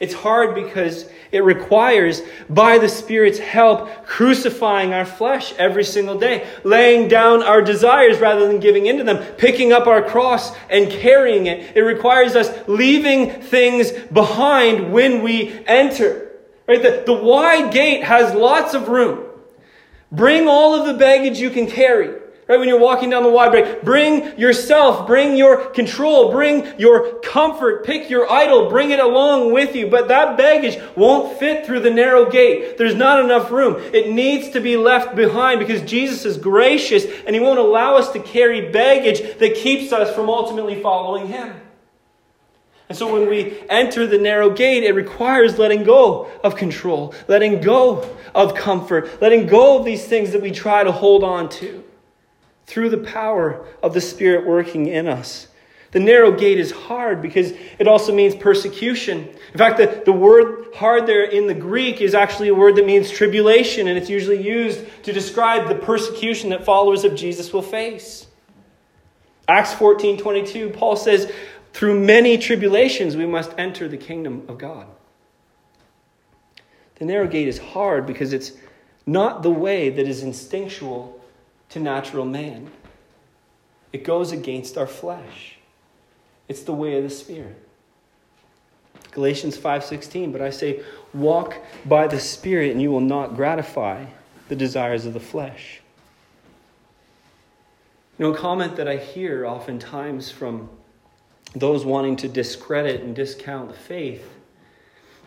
It's 0.00 0.14
hard 0.14 0.54
because 0.54 1.08
it 1.30 1.44
requires, 1.44 2.22
by 2.50 2.78
the 2.78 2.88
Spirit's 2.88 3.38
help, 3.38 4.06
crucifying 4.06 4.92
our 4.92 5.04
flesh 5.04 5.52
every 5.54 5.84
single 5.84 6.18
day, 6.18 6.48
laying 6.64 7.08
down 7.08 7.42
our 7.42 7.62
desires 7.62 8.18
rather 8.18 8.46
than 8.46 8.60
giving 8.60 8.86
into 8.86 9.04
them, 9.04 9.24
picking 9.36 9.72
up 9.72 9.86
our 9.86 10.02
cross 10.02 10.54
and 10.68 10.90
carrying 10.90 11.46
it. 11.46 11.76
It 11.76 11.82
requires 11.82 12.34
us 12.34 12.50
leaving 12.66 13.30
things 13.30 13.92
behind 14.12 14.92
when 14.92 15.22
we 15.22 15.52
enter. 15.66 16.32
Right? 16.66 16.82
The, 16.82 17.04
the 17.06 17.14
wide 17.14 17.72
gate 17.72 18.02
has 18.02 18.34
lots 18.34 18.74
of 18.74 18.88
room. 18.88 19.24
Bring 20.10 20.48
all 20.48 20.74
of 20.74 20.86
the 20.86 20.94
baggage 20.94 21.38
you 21.38 21.50
can 21.50 21.66
carry. 21.66 22.20
Right? 22.46 22.58
When 22.58 22.68
you're 22.68 22.78
walking 22.78 23.08
down 23.08 23.22
the 23.22 23.30
wide 23.30 23.52
break, 23.52 23.82
bring 23.82 24.38
yourself, 24.38 25.06
bring 25.06 25.34
your 25.34 25.70
control, 25.70 26.30
bring 26.30 26.78
your 26.78 27.18
comfort, 27.20 27.86
pick 27.86 28.10
your 28.10 28.30
idol, 28.30 28.68
bring 28.68 28.90
it 28.90 29.00
along 29.00 29.54
with 29.54 29.74
you. 29.74 29.86
But 29.86 30.08
that 30.08 30.36
baggage 30.36 30.78
won't 30.94 31.38
fit 31.38 31.64
through 31.64 31.80
the 31.80 31.90
narrow 31.90 32.30
gate. 32.30 32.76
There's 32.76 32.94
not 32.94 33.24
enough 33.24 33.50
room. 33.50 33.80
It 33.94 34.10
needs 34.10 34.50
to 34.50 34.60
be 34.60 34.76
left 34.76 35.16
behind 35.16 35.58
because 35.58 35.80
Jesus 35.82 36.26
is 36.26 36.36
gracious 36.36 37.06
and 37.26 37.34
He 37.34 37.40
won't 37.40 37.58
allow 37.58 37.96
us 37.96 38.12
to 38.12 38.20
carry 38.20 38.70
baggage 38.70 39.38
that 39.38 39.54
keeps 39.54 39.90
us 39.90 40.14
from 40.14 40.28
ultimately 40.28 40.82
following 40.82 41.28
Him. 41.28 41.54
And 42.90 42.98
so 42.98 43.10
when 43.10 43.30
we 43.30 43.58
enter 43.70 44.06
the 44.06 44.18
narrow 44.18 44.50
gate, 44.50 44.84
it 44.84 44.92
requires 44.92 45.58
letting 45.58 45.84
go 45.84 46.30
of 46.44 46.56
control, 46.56 47.14
letting 47.26 47.62
go 47.62 48.06
of 48.34 48.54
comfort, 48.54 49.22
letting 49.22 49.46
go 49.46 49.78
of 49.78 49.86
these 49.86 50.04
things 50.04 50.32
that 50.32 50.42
we 50.42 50.50
try 50.50 50.84
to 50.84 50.92
hold 50.92 51.24
on 51.24 51.48
to 51.48 51.83
through 52.66 52.90
the 52.90 52.98
power 52.98 53.66
of 53.82 53.94
the 53.94 54.00
Spirit 54.00 54.46
working 54.46 54.86
in 54.86 55.06
us. 55.06 55.48
The 55.94 56.00
narrow 56.00 56.32
gate 56.32 56.58
is 56.58 56.72
hard 56.72 57.22
because 57.22 57.52
it 57.78 57.86
also 57.86 58.12
means 58.12 58.34
persecution. 58.34 59.28
In 59.52 59.58
fact, 59.58 59.78
the, 59.78 60.02
the 60.04 60.12
word 60.12 60.74
hard 60.74 61.06
there 61.06 61.22
in 61.22 61.46
the 61.46 61.54
Greek 61.54 62.00
is 62.00 62.14
actually 62.14 62.48
a 62.48 62.54
word 62.54 62.74
that 62.76 62.84
means 62.84 63.10
tribulation, 63.10 63.86
and 63.86 63.96
it's 63.96 64.10
usually 64.10 64.42
used 64.42 64.84
to 65.04 65.12
describe 65.12 65.68
the 65.68 65.76
persecution 65.76 66.50
that 66.50 66.64
followers 66.64 67.04
of 67.04 67.14
Jesus 67.14 67.52
will 67.52 67.62
face. 67.62 68.26
Acts 69.46 69.72
14 69.74 70.18
22, 70.18 70.70
Paul 70.70 70.96
says, 70.96 71.32
Through 71.72 72.00
many 72.00 72.38
tribulations 72.38 73.16
we 73.16 73.26
must 73.26 73.52
enter 73.56 73.86
the 73.86 73.96
kingdom 73.96 74.46
of 74.48 74.58
God. 74.58 74.88
The 76.96 77.04
narrow 77.04 77.28
gate 77.28 77.46
is 77.46 77.58
hard 77.58 78.04
because 78.04 78.32
it's 78.32 78.50
not 79.06 79.44
the 79.44 79.50
way 79.50 79.90
that 79.90 80.08
is 80.08 80.24
instinctual 80.24 81.20
to 81.74 81.80
natural 81.80 82.24
man. 82.24 82.70
It 83.92 84.04
goes 84.04 84.30
against 84.30 84.78
our 84.78 84.86
flesh. 84.86 85.56
It's 86.48 86.62
the 86.62 86.72
way 86.72 86.96
of 86.96 87.02
the 87.02 87.10
Spirit. 87.10 87.56
Galatians 89.10 89.56
5:16, 89.56 90.30
but 90.30 90.40
I 90.40 90.50
say 90.50 90.84
walk 91.12 91.56
by 91.84 92.06
the 92.06 92.20
Spirit 92.20 92.70
and 92.70 92.80
you 92.80 92.92
will 92.92 93.00
not 93.00 93.34
gratify 93.34 94.06
the 94.48 94.54
desires 94.54 95.04
of 95.04 95.14
the 95.14 95.20
flesh. 95.20 95.80
You 98.18 98.26
know, 98.26 98.34
a 98.34 98.38
comment 98.38 98.76
that 98.76 98.86
I 98.86 98.96
hear 98.96 99.44
oftentimes 99.44 100.30
from 100.30 100.70
those 101.56 101.84
wanting 101.84 102.14
to 102.16 102.28
discredit 102.28 103.00
and 103.00 103.16
discount 103.16 103.68
the 103.68 103.76
faith 103.76 104.28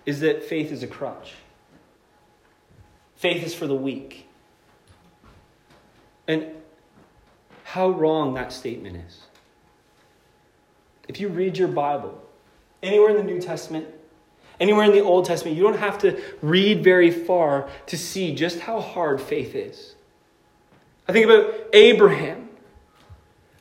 is 0.05 0.21
that 0.21 0.45
faith 0.45 0.71
is 0.71 0.81
a 0.81 0.87
crutch. 0.87 1.33
Faith 3.17 3.45
is 3.45 3.53
for 3.53 3.67
the 3.67 3.75
weak. 3.75 4.26
And 6.27 6.45
how 7.63 7.89
wrong 7.89 8.33
that 8.33 8.51
statement 8.51 8.97
is. 8.97 9.21
If 11.07 11.19
you 11.19 11.29
read 11.29 11.57
your 11.57 11.67
Bible, 11.67 12.21
anywhere 12.83 13.09
in 13.09 13.17
the 13.17 13.23
New 13.23 13.39
Testament, 13.39 13.87
anywhere 14.59 14.85
in 14.85 14.91
the 14.91 15.01
Old 15.01 15.25
Testament, 15.25 15.57
you 15.57 15.63
don't 15.63 15.77
have 15.77 15.97
to 15.99 16.21
read 16.41 16.83
very 16.83 17.11
far 17.11 17.69
to 17.87 17.97
see 17.97 18.35
just 18.35 18.59
how 18.59 18.79
hard 18.79 19.21
faith 19.21 19.55
is. 19.55 19.95
I 21.07 21.13
think 21.13 21.25
about 21.25 21.53
Abraham, 21.73 22.49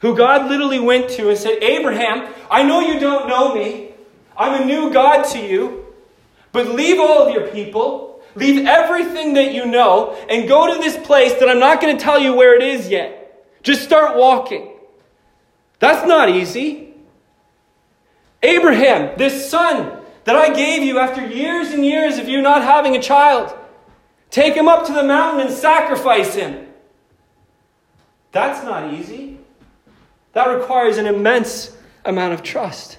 who 0.00 0.16
God 0.16 0.49
literally 0.49 0.80
went 0.80 1.11
to 1.11 1.28
and 1.28 1.38
said, 1.38 1.62
Abraham, 1.62 2.32
I 2.50 2.62
know 2.62 2.80
you 2.80 2.99
don't 2.99 3.28
know 3.28 3.54
me. 3.54 3.92
I'm 4.37 4.62
a 4.62 4.64
new 4.64 4.92
God 4.92 5.23
to 5.30 5.38
you, 5.38 5.87
but 6.52 6.68
leave 6.68 6.99
all 6.99 7.26
of 7.26 7.35
your 7.35 7.49
people 7.49 8.15
Leave 8.37 8.66
everything 8.66 9.35
that 9.35 9.52
you 9.52 9.66
know 9.66 10.12
and 10.28 10.47
go 10.47 10.73
to 10.73 10.78
this 10.78 10.97
place 11.07 11.33
that 11.35 11.49
I'm 11.49 11.59
not 11.59 11.81
going 11.81 11.97
to 11.97 12.02
tell 12.02 12.19
you 12.19 12.35
where 12.35 12.55
it 12.55 12.62
is 12.62 12.88
yet. 12.88 13.62
Just 13.62 13.83
start 13.83 14.16
walking. 14.16 14.73
That's 15.78 16.07
not 16.07 16.28
easy. 16.28 16.95
Abraham, 18.43 19.16
this 19.19 19.50
son 19.50 20.00
that 20.25 20.37
I 20.37 20.52
gave 20.55 20.83
you 20.83 20.99
after 20.99 21.26
years 21.26 21.69
and 21.69 21.85
years 21.85 22.19
of 22.19 22.28
you 22.28 22.43
not 22.43 22.62
having 22.62 22.95
a 22.95 23.02
child, 23.02 23.57
take 24.31 24.55
him 24.55 24.69
up 24.69 24.87
to 24.87 24.93
the 24.93 25.02
mountain 25.02 25.47
and 25.47 25.55
sacrifice 25.55 26.35
him. 26.35 26.66
That's 28.33 28.62
not 28.64 28.93
easy. 28.93 29.38
That 30.35 30.49
requires 30.49 30.99
an 30.99 31.07
immense 31.07 31.75
amount 32.05 32.35
of 32.35 32.43
trust. 32.43 32.99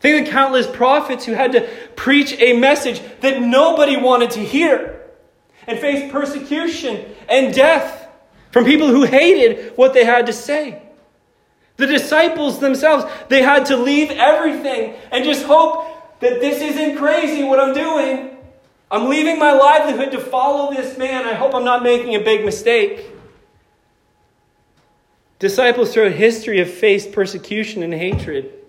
Think 0.00 0.26
of 0.26 0.32
countless 0.32 0.66
prophets 0.66 1.26
who 1.26 1.32
had 1.32 1.52
to 1.52 1.68
preach 1.94 2.32
a 2.40 2.54
message 2.54 3.02
that 3.20 3.40
nobody 3.42 3.96
wanted 3.96 4.30
to 4.32 4.40
hear 4.40 5.00
and 5.66 5.78
face 5.78 6.10
persecution 6.10 7.04
and 7.28 7.54
death 7.54 8.08
from 8.50 8.64
people 8.64 8.88
who 8.88 9.04
hated 9.04 9.76
what 9.76 9.92
they 9.92 10.04
had 10.04 10.26
to 10.26 10.32
say. 10.32 10.82
The 11.76 11.86
disciples 11.86 12.60
themselves, 12.60 13.04
they 13.28 13.42
had 13.42 13.66
to 13.66 13.76
leave 13.76 14.10
everything 14.10 14.94
and 15.12 15.24
just 15.24 15.44
hope 15.44 15.86
that 16.20 16.40
this 16.40 16.60
isn't 16.62 16.96
crazy 16.96 17.44
what 17.44 17.60
I'm 17.60 17.74
doing. 17.74 18.38
I'm 18.90 19.08
leaving 19.08 19.38
my 19.38 19.52
livelihood 19.52 20.12
to 20.12 20.18
follow 20.18 20.74
this 20.74 20.98
man. 20.98 21.26
I 21.26 21.34
hope 21.34 21.54
I'm 21.54 21.64
not 21.64 21.82
making 21.82 22.14
a 22.14 22.20
big 22.20 22.44
mistake. 22.44 23.06
Disciples 25.38 25.92
throughout 25.92 26.12
history 26.12 26.58
have 26.58 26.70
faced 26.70 27.12
persecution 27.12 27.82
and 27.82 27.94
hatred. 27.94 28.59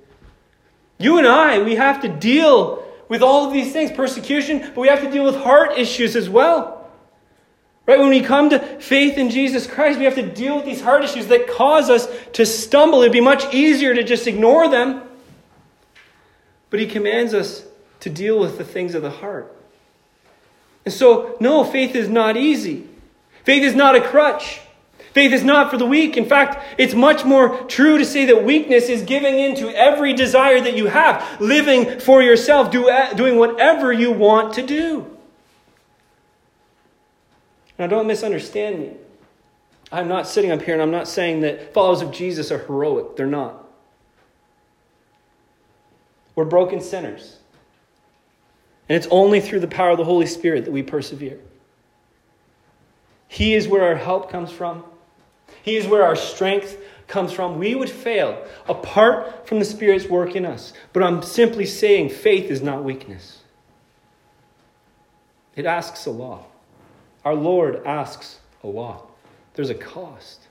You 1.01 1.17
and 1.17 1.27
I, 1.27 1.62
we 1.62 1.75
have 1.75 2.01
to 2.01 2.08
deal 2.08 2.84
with 3.10 3.22
all 3.22 3.48
of 3.48 3.53
these 3.53 3.74
things 3.74 3.91
persecution, 3.91 4.60
but 4.60 4.77
we 4.77 4.88
have 4.88 5.01
to 5.01 5.12
deal 5.12 5.24
with 5.25 5.36
heart 5.36 5.77
issues 5.77 6.15
as 6.15 6.29
well. 6.29 6.89
Right? 7.86 8.00
When 8.00 8.10
we 8.10 8.22
come 8.22 8.50
to 8.51 8.60
faith 8.79 9.17
in 9.17 9.29
Jesus 9.29 9.67
Christ, 9.67 10.00
we 10.00 10.05
have 10.05 10.15
to 10.15 10.27
deal 10.27 10.55
with 10.55 10.65
these 10.65 10.81
heart 10.81 11.03
issues 11.03 11.27
that 11.27 11.48
cause 11.48 11.89
us 11.89 12.08
to 12.34 12.46
stumble. 12.46 13.01
It'd 13.01 13.12
be 13.12 13.20
much 13.20 13.53
easier 13.53 13.93
to 13.93 14.03
just 14.03 14.27
ignore 14.27 14.70
them. 14.70 15.01
But 16.70 16.79
He 16.79 16.86
commands 16.86 17.34
us 17.34 17.65
to 18.01 18.10
deal 18.10 18.39
with 18.39 18.58
the 18.58 18.63
things 18.63 18.96
of 18.96 19.01
the 19.01 19.10
heart. 19.10 19.53
And 20.86 20.93
so, 20.93 21.36
no, 21.39 21.63
faith 21.63 21.96
is 21.96 22.08
not 22.08 22.38
easy. 22.38 22.88
Faith 23.43 23.63
is 23.63 23.75
not 23.75 23.96
a 23.96 24.01
crutch. 24.01 24.62
Faith 25.13 25.33
is 25.33 25.43
not 25.43 25.69
for 25.69 25.77
the 25.77 25.85
weak. 25.85 26.15
In 26.15 26.25
fact, 26.25 26.63
it's 26.77 26.93
much 26.93 27.25
more 27.25 27.57
true 27.65 27.97
to 27.97 28.05
say 28.05 28.25
that 28.25 28.43
weakness 28.43 28.87
is 28.87 29.01
giving 29.01 29.37
in 29.37 29.55
to 29.55 29.69
every 29.69 30.13
desire 30.13 30.61
that 30.61 30.75
you 30.75 30.87
have, 30.87 31.41
living 31.41 31.99
for 31.99 32.21
yourself, 32.21 32.71
do, 32.71 32.89
uh, 32.89 33.13
doing 33.13 33.37
whatever 33.37 33.91
you 33.91 34.11
want 34.11 34.53
to 34.53 34.61
do. 34.61 35.05
Now, 37.77 37.87
don't 37.87 38.07
misunderstand 38.07 38.79
me. 38.79 38.91
I'm 39.91 40.07
not 40.07 40.27
sitting 40.27 40.51
up 40.51 40.61
here 40.61 40.73
and 40.73 40.81
I'm 40.81 40.91
not 40.91 41.07
saying 41.07 41.41
that 41.41 41.73
followers 41.73 42.01
of 42.01 42.11
Jesus 42.11 42.51
are 42.51 42.59
heroic. 42.59 43.17
They're 43.17 43.25
not. 43.25 43.65
We're 46.35 46.45
broken 46.45 46.79
sinners. 46.79 47.37
And 48.87 48.95
it's 48.95 49.07
only 49.11 49.41
through 49.41 49.59
the 49.59 49.67
power 49.67 49.91
of 49.91 49.97
the 49.97 50.05
Holy 50.05 50.25
Spirit 50.25 50.65
that 50.65 50.71
we 50.71 50.83
persevere. 50.83 51.39
He 53.27 53.53
is 53.53 53.67
where 53.67 53.83
our 53.83 53.95
help 53.95 54.29
comes 54.29 54.51
from, 54.51 54.83
He 55.63 55.75
is 55.75 55.88
where 55.88 56.03
our 56.03 56.15
strength 56.15 56.77
comes 57.08 57.31
from. 57.31 57.60
We 57.60 57.75
would 57.75 57.89
fail 57.89 58.46
apart 58.67 59.48
from 59.48 59.60
the 59.60 59.65
Spirit's 59.65 60.08
work 60.08 60.36
in 60.36 60.46
us. 60.46 60.74
But 60.93 61.03
I'm 61.03 61.22
simply 61.22 61.65
saying 61.65 62.10
faith 62.10 62.50
is 62.50 62.62
not 62.62 62.84
weakness, 62.84 63.39
it 65.55 65.65
asks 65.65 66.05
a 66.05 66.12
lot. 66.12 66.48
Our 67.24 67.36
Lord 67.36 67.86
asks 67.86 68.39
a 68.63 68.67
lot. 68.67 69.12
There's 69.53 69.70
a 69.70 69.75
cost. 69.75 70.48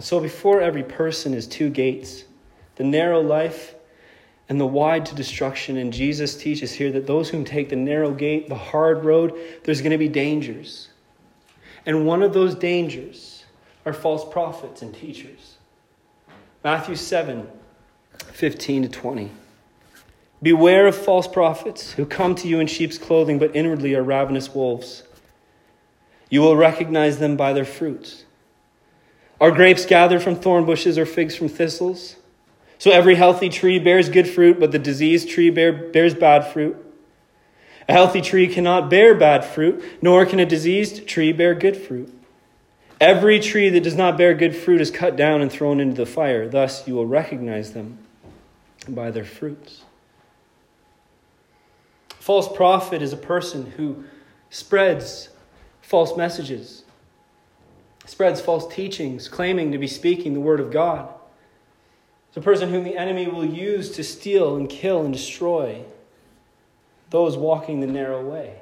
So 0.00 0.20
before 0.20 0.62
every 0.62 0.82
person 0.82 1.34
is 1.34 1.46
two 1.46 1.68
gates 1.68 2.24
the 2.76 2.84
narrow 2.84 3.20
life 3.20 3.74
and 4.48 4.58
the 4.58 4.66
wide 4.66 5.04
to 5.06 5.14
destruction. 5.14 5.76
And 5.76 5.92
Jesus 5.92 6.36
teaches 6.36 6.72
here 6.72 6.90
that 6.92 7.06
those 7.06 7.28
whom 7.28 7.44
take 7.44 7.68
the 7.68 7.76
narrow 7.76 8.12
gate, 8.12 8.48
the 8.48 8.54
hard 8.54 9.04
road, 9.04 9.38
there's 9.64 9.80
going 9.80 9.92
to 9.92 9.98
be 9.98 10.08
dangers. 10.08 10.88
And 11.86 12.06
one 12.06 12.22
of 12.22 12.32
those 12.32 12.54
dangers 12.54 13.44
are 13.86 13.92
false 13.92 14.30
prophets 14.30 14.82
and 14.82 14.94
teachers. 14.94 15.56
Matthew 16.64 16.96
7 16.96 17.48
15 18.32 18.82
to 18.82 18.88
20. 18.88 19.30
Beware 20.40 20.86
of 20.86 20.96
false 20.96 21.26
prophets 21.26 21.92
who 21.92 22.06
come 22.06 22.34
to 22.36 22.46
you 22.46 22.60
in 22.60 22.66
sheep's 22.66 22.98
clothing, 22.98 23.38
but 23.38 23.54
inwardly 23.56 23.94
are 23.94 24.02
ravenous 24.02 24.54
wolves. 24.54 25.02
You 26.30 26.42
will 26.42 26.56
recognize 26.56 27.18
them 27.18 27.36
by 27.36 27.52
their 27.52 27.64
fruits. 27.64 28.24
Are 29.40 29.50
grapes 29.50 29.86
gathered 29.86 30.22
from 30.22 30.36
thorn 30.36 30.64
bushes 30.64 30.98
or 30.98 31.06
figs 31.06 31.34
from 31.34 31.48
thistles? 31.48 32.16
So 32.78 32.92
every 32.92 33.16
healthy 33.16 33.48
tree 33.48 33.78
bears 33.78 34.08
good 34.08 34.28
fruit, 34.28 34.60
but 34.60 34.70
the 34.70 34.78
diseased 34.78 35.28
tree 35.28 35.50
bear, 35.50 35.72
bears 35.72 36.14
bad 36.14 36.52
fruit. 36.52 36.76
A 37.88 37.92
healthy 37.92 38.20
tree 38.20 38.48
cannot 38.48 38.90
bear 38.90 39.14
bad 39.14 39.44
fruit, 39.44 39.82
nor 40.02 40.26
can 40.26 40.38
a 40.38 40.46
diseased 40.46 41.06
tree 41.06 41.32
bear 41.32 41.54
good 41.54 41.76
fruit. 41.76 42.14
Every 43.00 43.40
tree 43.40 43.70
that 43.70 43.82
does 43.82 43.94
not 43.94 44.18
bear 44.18 44.34
good 44.34 44.54
fruit 44.54 44.80
is 44.80 44.90
cut 44.90 45.16
down 45.16 45.40
and 45.40 45.50
thrown 45.50 45.80
into 45.80 45.96
the 45.96 46.06
fire. 46.06 46.48
Thus 46.48 46.86
you 46.86 46.94
will 46.94 47.06
recognize 47.06 47.72
them 47.72 47.98
by 48.88 49.10
their 49.10 49.24
fruits 49.24 49.82
A 52.10 52.22
false 52.22 52.54
prophet 52.54 53.02
is 53.02 53.12
a 53.12 53.18
person 53.18 53.72
who 53.72 54.04
spreads 54.50 55.30
false 55.80 56.16
messages, 56.16 56.84
spreads 58.04 58.40
false 58.40 58.72
teachings, 58.74 59.28
claiming 59.28 59.72
to 59.72 59.78
be 59.78 59.86
speaking 59.86 60.34
the 60.34 60.40
word 60.40 60.60
of 60.60 60.70
God. 60.70 61.08
It's 62.28 62.36
a 62.36 62.42
person 62.42 62.70
whom 62.70 62.84
the 62.84 62.96
enemy 62.98 63.28
will 63.28 63.44
use 63.44 63.90
to 63.92 64.04
steal 64.04 64.56
and 64.56 64.68
kill 64.68 65.02
and 65.02 65.12
destroy 65.12 65.84
those 67.10 67.36
walking 67.36 67.80
the 67.80 67.86
narrow 67.86 68.24
way. 68.24 68.60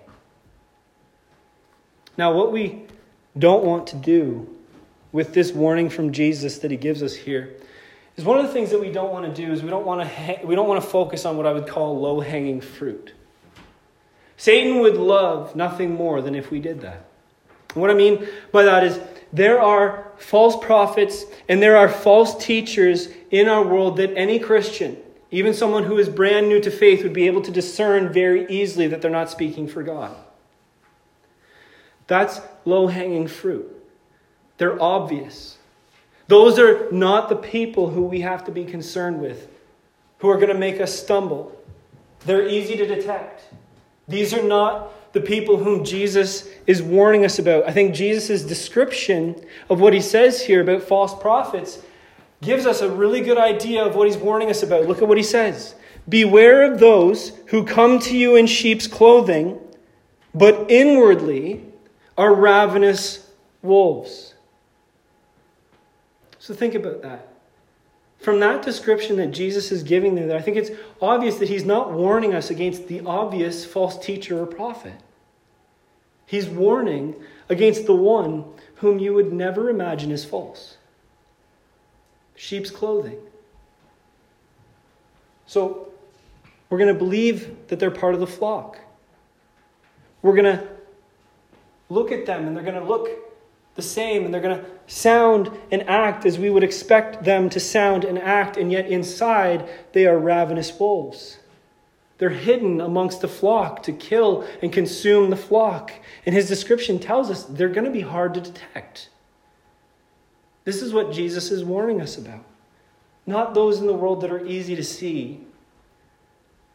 Now, 2.17 2.33
what 2.33 2.53
we 2.53 2.85
don't 3.39 3.65
want 3.65 3.89
to 3.89 3.97
do 3.97 4.49
with 5.13 5.35
this 5.35 5.53
warning 5.53 5.91
from 5.91 6.13
Jesus 6.13 6.59
that 6.59 6.71
he 6.71 6.77
gives 6.77 7.03
us 7.03 7.15
here 7.15 7.55
is 8.17 8.25
one 8.25 8.39
of 8.39 8.47
the 8.47 8.53
things 8.53 8.71
that 8.71 8.81
we 8.81 8.91
don't 8.91 9.13
want 9.13 9.27
to 9.27 9.47
do 9.47 9.53
is 9.53 9.63
we 9.63 9.69
don't 9.69 9.85
want 9.85 10.01
to 10.01 10.09
ha- 10.09 10.41
we 10.45 10.55
don't 10.55 10.69
want 10.69 10.83
to 10.83 10.89
focus 10.89 11.25
on 11.25 11.37
what 11.37 11.47
I 11.47 11.53
would 11.53 11.67
call 11.67 11.99
low-hanging 12.01 12.63
fruit. 12.63 13.13
Satan 14.37 14.81
would 14.81 14.97
love 14.97 15.55
nothing 15.57 15.95
more 15.95 16.21
than 16.23 16.35
if 16.35 16.51
we 16.51 16.61
did 16.61 16.81
that. 16.83 17.07
And 17.75 17.83
what 17.83 17.91
I 17.91 17.95
mean 17.95 18.27
by 18.53 18.63
that 18.65 18.85
is 18.85 18.99
there 19.33 19.61
are 19.61 20.13
false 20.17 20.57
prophets 20.65 21.25
and 21.49 21.63
there 21.63 21.77
are 21.77 21.89
false 21.89 22.43
teachers 22.43 23.09
in 23.31 23.49
our 23.49 23.63
world 23.63 23.99
that 23.99 24.17
any 24.17 24.39
Christian, 24.39 24.97
even 25.31 25.53
someone 25.53 25.85
who 25.85 25.99
is 25.99 26.09
brand 26.09 26.49
new 26.49 26.61
to 26.61 26.71
faith, 26.71 27.03
would 27.03 27.13
be 27.13 27.27
able 27.27 27.43
to 27.43 27.51
discern 27.51 28.13
very 28.13 28.47
easily 28.49 28.87
that 28.89 29.03
they're 29.03 29.11
not 29.11 29.31
speaking 29.31 29.67
for 29.67 29.83
God. 29.83 30.17
That's 32.07 32.41
low 32.65 32.87
hanging 32.87 33.27
fruit. 33.27 33.73
They're 34.59 34.81
obvious. 34.81 35.59
Those 36.29 36.59
are 36.59 36.91
not 36.91 37.29
the 37.29 37.37
people 37.37 37.91
who 37.91 38.03
we 38.03 38.21
have 38.21 38.45
to 38.45 38.53
be 38.53 38.65
concerned 38.65 39.21
with, 39.21 39.49
who 40.19 40.29
are 40.29 40.37
going 40.37 40.49
to 40.49 40.55
make 40.59 40.81
us 40.81 40.99
stumble. 40.99 41.53
They're 42.25 42.49
easy 42.49 42.77
to 42.77 42.87
detect. 42.87 43.45
These 44.09 44.33
are 44.33 44.43
not 44.43 45.13
the 45.13 45.21
people 45.21 45.57
whom 45.57 45.85
Jesus 45.85 46.49
is 46.67 46.83
warning 46.83 47.25
us 47.25 47.39
about. 47.39 47.69
I 47.69 47.73
think 47.73 47.95
Jesus' 47.95 48.43
description 48.43 49.45
of 49.71 49.81
what 49.81 49.93
he 49.93 50.01
says 50.01 50.43
here 50.43 50.61
about 50.61 50.83
false 50.83 51.15
prophets 51.15 51.83
gives 52.43 52.67
us 52.67 52.81
a 52.81 52.91
really 52.91 53.21
good 53.21 53.39
idea 53.39 53.85
of 53.85 53.95
what 53.95 54.07
he's 54.07 54.17
warning 54.17 54.51
us 54.51 54.63
about. 54.63 54.87
Look 54.87 55.03
at 55.03 55.09
what 55.09 55.17
he 55.17 55.23
says 55.23 55.75
Beware 56.09 56.71
of 56.71 56.79
those 56.79 57.33
who 57.47 57.65
come 57.65 57.99
to 58.01 58.17
you 58.17 58.37
in 58.37 58.47
sheep's 58.47 58.87
clothing, 58.87 59.59
but 60.35 60.71
inwardly 60.71 61.65
are 62.17 62.35
ravenous 62.35 63.31
wolves. 63.63 64.35
So 66.39 66.55
think 66.55 66.75
about 66.75 67.03
that. 67.03 67.29
From 68.21 68.41
that 68.41 68.63
description 68.63 69.17
that 69.17 69.33
Jesus 69.33 69.71
is 69.73 69.83
giving 69.83 70.15
there, 70.15 70.37
I 70.37 70.41
think 70.41 70.57
it's 70.57 70.71
obvious 71.03 71.39
that 71.39 71.49
he's 71.49 71.65
not 71.65 71.93
warning 71.93 72.35
us 72.35 72.51
against 72.51 72.89
the 72.89 73.01
obvious 73.01 73.65
false 73.65 73.99
teacher 73.99 74.41
or 74.41 74.47
prophet. 74.47 74.95
He's 76.25 76.49
warning 76.49 77.17
against 77.49 77.87
the 77.87 77.95
one 77.95 78.45
whom 78.77 78.99
you 78.99 79.13
would 79.15 79.33
never 79.33 79.71
imagine 79.71 80.11
is 80.11 80.25
false 80.25 80.76
sheep's 82.37 82.71
clothing. 82.71 83.19
So, 85.47 85.89
we're 86.69 86.79
going 86.79 86.93
to 86.93 86.99
believe 86.99 87.69
that 87.69 87.79
they're 87.79 87.91
part 87.91 88.15
of 88.15 88.21
the 88.21 88.27
flock. 88.27 88.79
We're 90.23 90.35
going 90.35 90.57
to 90.57 90.69
look 91.89 92.11
at 92.11 92.27
them 92.27 92.47
and 92.47 92.57
they're 92.57 92.65
going 92.65 92.81
to 92.81 92.85
look 92.85 93.09
the 93.77 93.83
same 93.83 94.25
and 94.25 94.35
they're 94.35 94.41
going 94.41 94.59
to 94.59 94.65
sound 94.87 95.51
and 95.71 95.89
act 95.89 96.27
as 96.27 96.39
we 96.39 96.51
would 96.51 96.65
expect 96.65 97.25
them 97.25 97.49
to 97.51 97.61
sound 97.61 98.05
and 98.05 98.19
act, 98.19 98.57
and 98.57 98.73
yet 98.73 98.87
inside 98.87 99.69
they 99.93 100.07
are 100.07 100.19
ravenous 100.19 100.77
wolves. 100.79 101.39
They're 102.19 102.31
hidden 102.31 102.81
amongst 102.81 103.21
the 103.21 103.29
flock 103.29 103.83
to 103.85 103.93
kill 103.93 104.47
and 104.63 104.73
consume 104.73 105.29
the 105.29 105.37
flock. 105.37 105.93
And 106.25 106.35
his 106.35 106.49
description 106.49 106.99
tells 106.99 107.31
us 107.31 107.45
they're 107.45 107.69
going 107.69 107.85
to 107.85 107.91
be 107.91 108.01
hard 108.01 108.35
to 108.35 108.41
detect. 108.41 109.11
This 110.67 110.83
is 110.83 110.93
what 110.93 111.13
Jesus 111.13 111.53
is 111.53 111.65
warning 111.65 112.01
us 112.01 112.19
about. 112.19 112.45
Not 113.25 113.55
those 113.55 113.79
in 113.79 113.87
the 113.87 113.95
world 113.95 114.21
that 114.23 114.33
are 114.33 114.45
easy 114.45 114.75
to 114.75 114.83
see, 114.83 115.41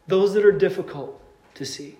those 0.07 0.33
that 0.33 0.45
are 0.45 0.51
difficult 0.53 1.21
to 1.55 1.65
see. 1.65 1.97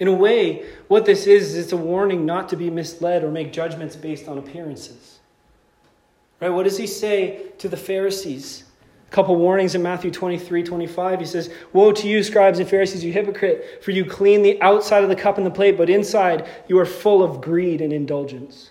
In 0.00 0.08
a 0.08 0.12
way, 0.12 0.64
what 0.88 1.04
this 1.04 1.26
is, 1.26 1.54
is 1.54 1.64
it's 1.64 1.72
a 1.72 1.76
warning 1.76 2.24
not 2.24 2.48
to 2.48 2.56
be 2.56 2.70
misled 2.70 3.22
or 3.22 3.30
make 3.30 3.52
judgments 3.52 3.96
based 3.96 4.28
on 4.28 4.38
appearances. 4.38 5.18
Right? 6.40 6.48
What 6.48 6.62
does 6.62 6.78
he 6.78 6.86
say 6.86 7.50
to 7.58 7.68
the 7.68 7.76
Pharisees? 7.76 8.64
A 9.08 9.10
couple 9.10 9.36
warnings 9.36 9.74
in 9.74 9.82
Matthew 9.82 10.10
23 10.10 10.62
25. 10.62 11.20
He 11.20 11.26
says, 11.26 11.50
Woe 11.74 11.92
to 11.92 12.08
you, 12.08 12.22
scribes 12.22 12.60
and 12.60 12.68
Pharisees, 12.68 13.04
you 13.04 13.12
hypocrite, 13.12 13.84
for 13.84 13.90
you 13.90 14.06
clean 14.06 14.40
the 14.40 14.60
outside 14.62 15.02
of 15.02 15.10
the 15.10 15.16
cup 15.16 15.36
and 15.36 15.44
the 15.44 15.50
plate, 15.50 15.76
but 15.76 15.90
inside 15.90 16.48
you 16.66 16.78
are 16.78 16.86
full 16.86 17.22
of 17.22 17.42
greed 17.42 17.82
and 17.82 17.92
indulgence. 17.92 18.70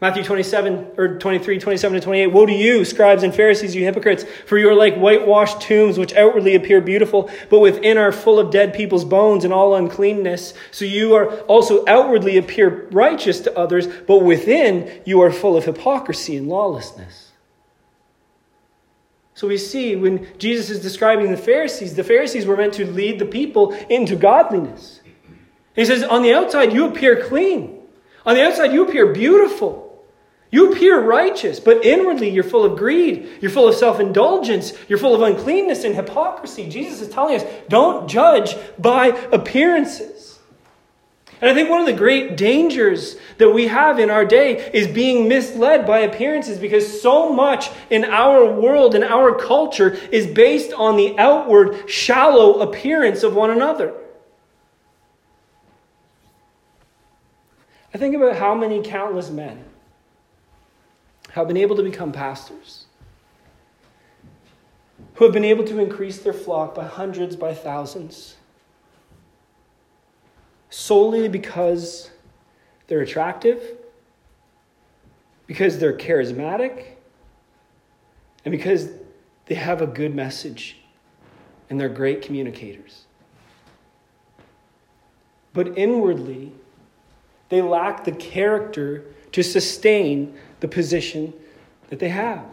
Matthew 0.00 0.24
27 0.24 0.92
or 0.96 1.18
23, 1.18 1.58
27 1.58 2.00
to 2.00 2.04
28. 2.04 2.26
Woe 2.28 2.46
to 2.46 2.52
you, 2.52 2.86
scribes 2.86 3.22
and 3.22 3.34
Pharisees, 3.34 3.74
you 3.74 3.84
hypocrites, 3.84 4.24
for 4.46 4.56
you 4.56 4.70
are 4.70 4.74
like 4.74 4.96
whitewashed 4.96 5.60
tombs, 5.60 5.98
which 5.98 6.14
outwardly 6.14 6.54
appear 6.54 6.80
beautiful, 6.80 7.30
but 7.50 7.60
within 7.60 7.98
are 7.98 8.10
full 8.10 8.38
of 8.38 8.50
dead 8.50 8.72
people's 8.72 9.04
bones 9.04 9.44
and 9.44 9.52
all 9.52 9.74
uncleanness. 9.74 10.54
So 10.70 10.86
you 10.86 11.14
are 11.14 11.40
also 11.40 11.84
outwardly 11.86 12.38
appear 12.38 12.88
righteous 12.92 13.40
to 13.40 13.58
others, 13.58 13.86
but 13.86 14.20
within 14.20 15.02
you 15.04 15.20
are 15.20 15.30
full 15.30 15.54
of 15.54 15.66
hypocrisy 15.66 16.34
and 16.38 16.48
lawlessness. 16.48 17.32
So 19.34 19.48
we 19.48 19.58
see 19.58 19.96
when 19.96 20.26
Jesus 20.38 20.70
is 20.70 20.80
describing 20.80 21.30
the 21.30 21.36
Pharisees, 21.36 21.94
the 21.94 22.04
Pharisees 22.04 22.46
were 22.46 22.56
meant 22.56 22.74
to 22.74 22.90
lead 22.90 23.18
the 23.18 23.26
people 23.26 23.72
into 23.90 24.16
godliness. 24.16 25.00
He 25.74 25.84
says, 25.84 26.02
on 26.02 26.22
the 26.22 26.32
outside, 26.32 26.72
you 26.72 26.86
appear 26.86 27.22
clean. 27.22 27.82
On 28.24 28.34
the 28.34 28.42
outside, 28.42 28.72
you 28.72 28.86
appear 28.86 29.12
beautiful. 29.12 29.89
You 30.50 30.72
appear 30.72 31.00
righteous, 31.00 31.60
but 31.60 31.84
inwardly 31.84 32.28
you're 32.28 32.42
full 32.42 32.64
of 32.64 32.76
greed. 32.76 33.28
You're 33.40 33.52
full 33.52 33.68
of 33.68 33.74
self 33.76 34.00
indulgence. 34.00 34.72
You're 34.88 34.98
full 34.98 35.14
of 35.14 35.22
uncleanness 35.22 35.84
and 35.84 35.94
hypocrisy. 35.94 36.68
Jesus 36.68 37.00
is 37.00 37.08
telling 37.08 37.36
us 37.36 37.44
don't 37.68 38.08
judge 38.08 38.56
by 38.78 39.08
appearances. 39.32 40.40
And 41.40 41.50
I 41.50 41.54
think 41.54 41.70
one 41.70 41.80
of 41.80 41.86
the 41.86 41.94
great 41.94 42.36
dangers 42.36 43.16
that 43.38 43.50
we 43.50 43.68
have 43.68 43.98
in 43.98 44.10
our 44.10 44.26
day 44.26 44.70
is 44.74 44.86
being 44.86 45.26
misled 45.26 45.86
by 45.86 46.00
appearances 46.00 46.58
because 46.58 47.00
so 47.00 47.32
much 47.32 47.70
in 47.88 48.04
our 48.04 48.52
world 48.52 48.94
and 48.94 49.04
our 49.04 49.34
culture 49.34 49.96
is 50.12 50.26
based 50.26 50.74
on 50.74 50.96
the 50.96 51.18
outward, 51.18 51.88
shallow 51.88 52.60
appearance 52.60 53.22
of 53.22 53.34
one 53.34 53.50
another. 53.50 53.94
I 57.94 57.98
think 57.98 58.14
about 58.14 58.36
how 58.36 58.54
many 58.54 58.82
countless 58.82 59.30
men 59.30 59.64
have 61.32 61.46
been 61.48 61.56
able 61.56 61.76
to 61.76 61.82
become 61.82 62.12
pastors, 62.12 62.86
who 65.14 65.24
have 65.24 65.32
been 65.32 65.44
able 65.44 65.64
to 65.64 65.78
increase 65.78 66.18
their 66.18 66.32
flock 66.32 66.74
by 66.74 66.84
hundreds, 66.84 67.36
by 67.36 67.54
thousands, 67.54 68.36
solely 70.70 71.28
because 71.28 72.10
they're 72.86 73.00
attractive, 73.00 73.76
because 75.46 75.78
they're 75.78 75.96
charismatic, 75.96 76.84
and 78.44 78.52
because 78.52 78.88
they 79.46 79.54
have 79.54 79.82
a 79.82 79.86
good 79.86 80.14
message 80.14 80.78
and 81.68 81.80
they're 81.80 81.88
great 81.88 82.22
communicators. 82.22 83.04
But 85.52 85.76
inwardly, 85.76 86.52
they 87.48 87.62
lack 87.62 88.04
the 88.04 88.12
character 88.12 89.04
to 89.32 89.42
sustain 89.42 90.36
the 90.60 90.68
position 90.68 91.32
that 91.88 91.98
they 91.98 92.08
have. 92.08 92.44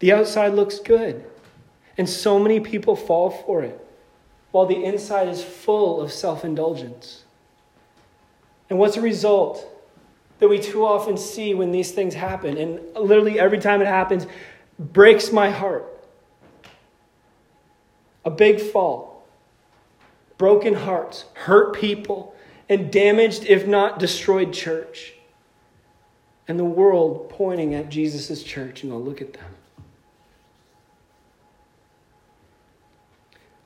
The 0.00 0.12
outside 0.12 0.54
looks 0.54 0.78
good, 0.78 1.24
and 1.96 2.08
so 2.08 2.38
many 2.38 2.60
people 2.60 2.96
fall 2.96 3.30
for 3.30 3.62
it, 3.62 3.78
while 4.50 4.66
the 4.66 4.84
inside 4.84 5.28
is 5.28 5.42
full 5.42 6.00
of 6.00 6.12
self 6.12 6.44
indulgence. 6.44 7.24
And 8.70 8.78
what's 8.78 8.96
the 8.96 9.00
result 9.00 9.66
that 10.38 10.48
we 10.48 10.58
too 10.58 10.84
often 10.84 11.16
see 11.16 11.54
when 11.54 11.72
these 11.72 11.90
things 11.90 12.14
happen? 12.14 12.56
And 12.56 12.80
literally 12.94 13.40
every 13.40 13.58
time 13.58 13.80
it 13.80 13.86
happens, 13.86 14.26
breaks 14.78 15.32
my 15.32 15.50
heart. 15.50 15.84
A 18.24 18.30
big 18.30 18.60
fall, 18.60 19.26
broken 20.36 20.74
hearts, 20.74 21.24
hurt 21.34 21.74
people, 21.74 22.34
and 22.68 22.92
damaged, 22.92 23.44
if 23.46 23.66
not 23.66 23.98
destroyed, 23.98 24.52
church 24.52 25.14
and 26.48 26.58
the 26.58 26.64
world 26.64 27.28
pointing 27.28 27.74
at 27.74 27.90
Jesus' 27.90 28.42
church 28.42 28.82
and 28.82 28.90
go, 28.90 28.98
look 28.98 29.20
at 29.20 29.34
them. 29.34 29.54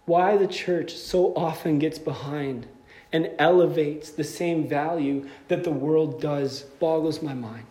Why 0.05 0.37
the 0.37 0.49
church 0.49 0.93
so 0.95 1.33
often 1.37 1.79
gets 1.79 1.99
behind 1.99 2.67
and 3.13 3.31
elevates 3.39 4.11
the 4.11 4.25
same 4.25 4.67
value 4.67 5.29
that 5.47 5.63
the 5.63 5.71
world 5.71 6.21
does 6.21 6.63
boggles 6.81 7.23
my 7.23 7.35
mind. 7.35 7.67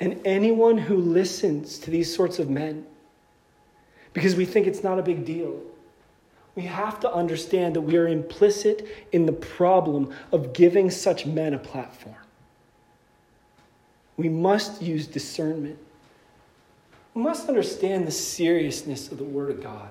And 0.00 0.20
anyone 0.24 0.78
who 0.78 0.96
listens 0.96 1.78
to 1.80 1.90
these 1.90 2.14
sorts 2.14 2.38
of 2.38 2.48
men, 2.48 2.86
because 4.14 4.36
we 4.36 4.46
think 4.46 4.66
it's 4.66 4.84
not 4.84 4.98
a 4.98 5.02
big 5.02 5.24
deal, 5.26 5.60
we 6.54 6.62
have 6.62 6.98
to 7.00 7.12
understand 7.12 7.76
that 7.76 7.82
we 7.82 7.96
are 7.96 8.08
implicit 8.08 8.88
in 9.12 9.26
the 9.26 9.32
problem 9.32 10.14
of 10.32 10.52
giving 10.52 10.90
such 10.90 11.26
men 11.26 11.52
a 11.52 11.58
platform. 11.58 12.16
We 14.18 14.28
must 14.28 14.82
use 14.82 15.06
discernment. 15.06 15.78
We 17.14 17.22
must 17.22 17.48
understand 17.48 18.06
the 18.06 18.12
seriousness 18.12 19.10
of 19.10 19.16
the 19.16 19.24
Word 19.24 19.50
of 19.50 19.62
God. 19.62 19.88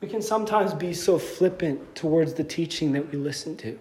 We 0.00 0.08
can 0.08 0.20
sometimes 0.20 0.74
be 0.74 0.92
so 0.92 1.18
flippant 1.18 1.96
towards 1.96 2.34
the 2.34 2.44
teaching 2.44 2.92
that 2.92 3.10
we 3.10 3.18
listen 3.18 3.56
to. 3.56 3.78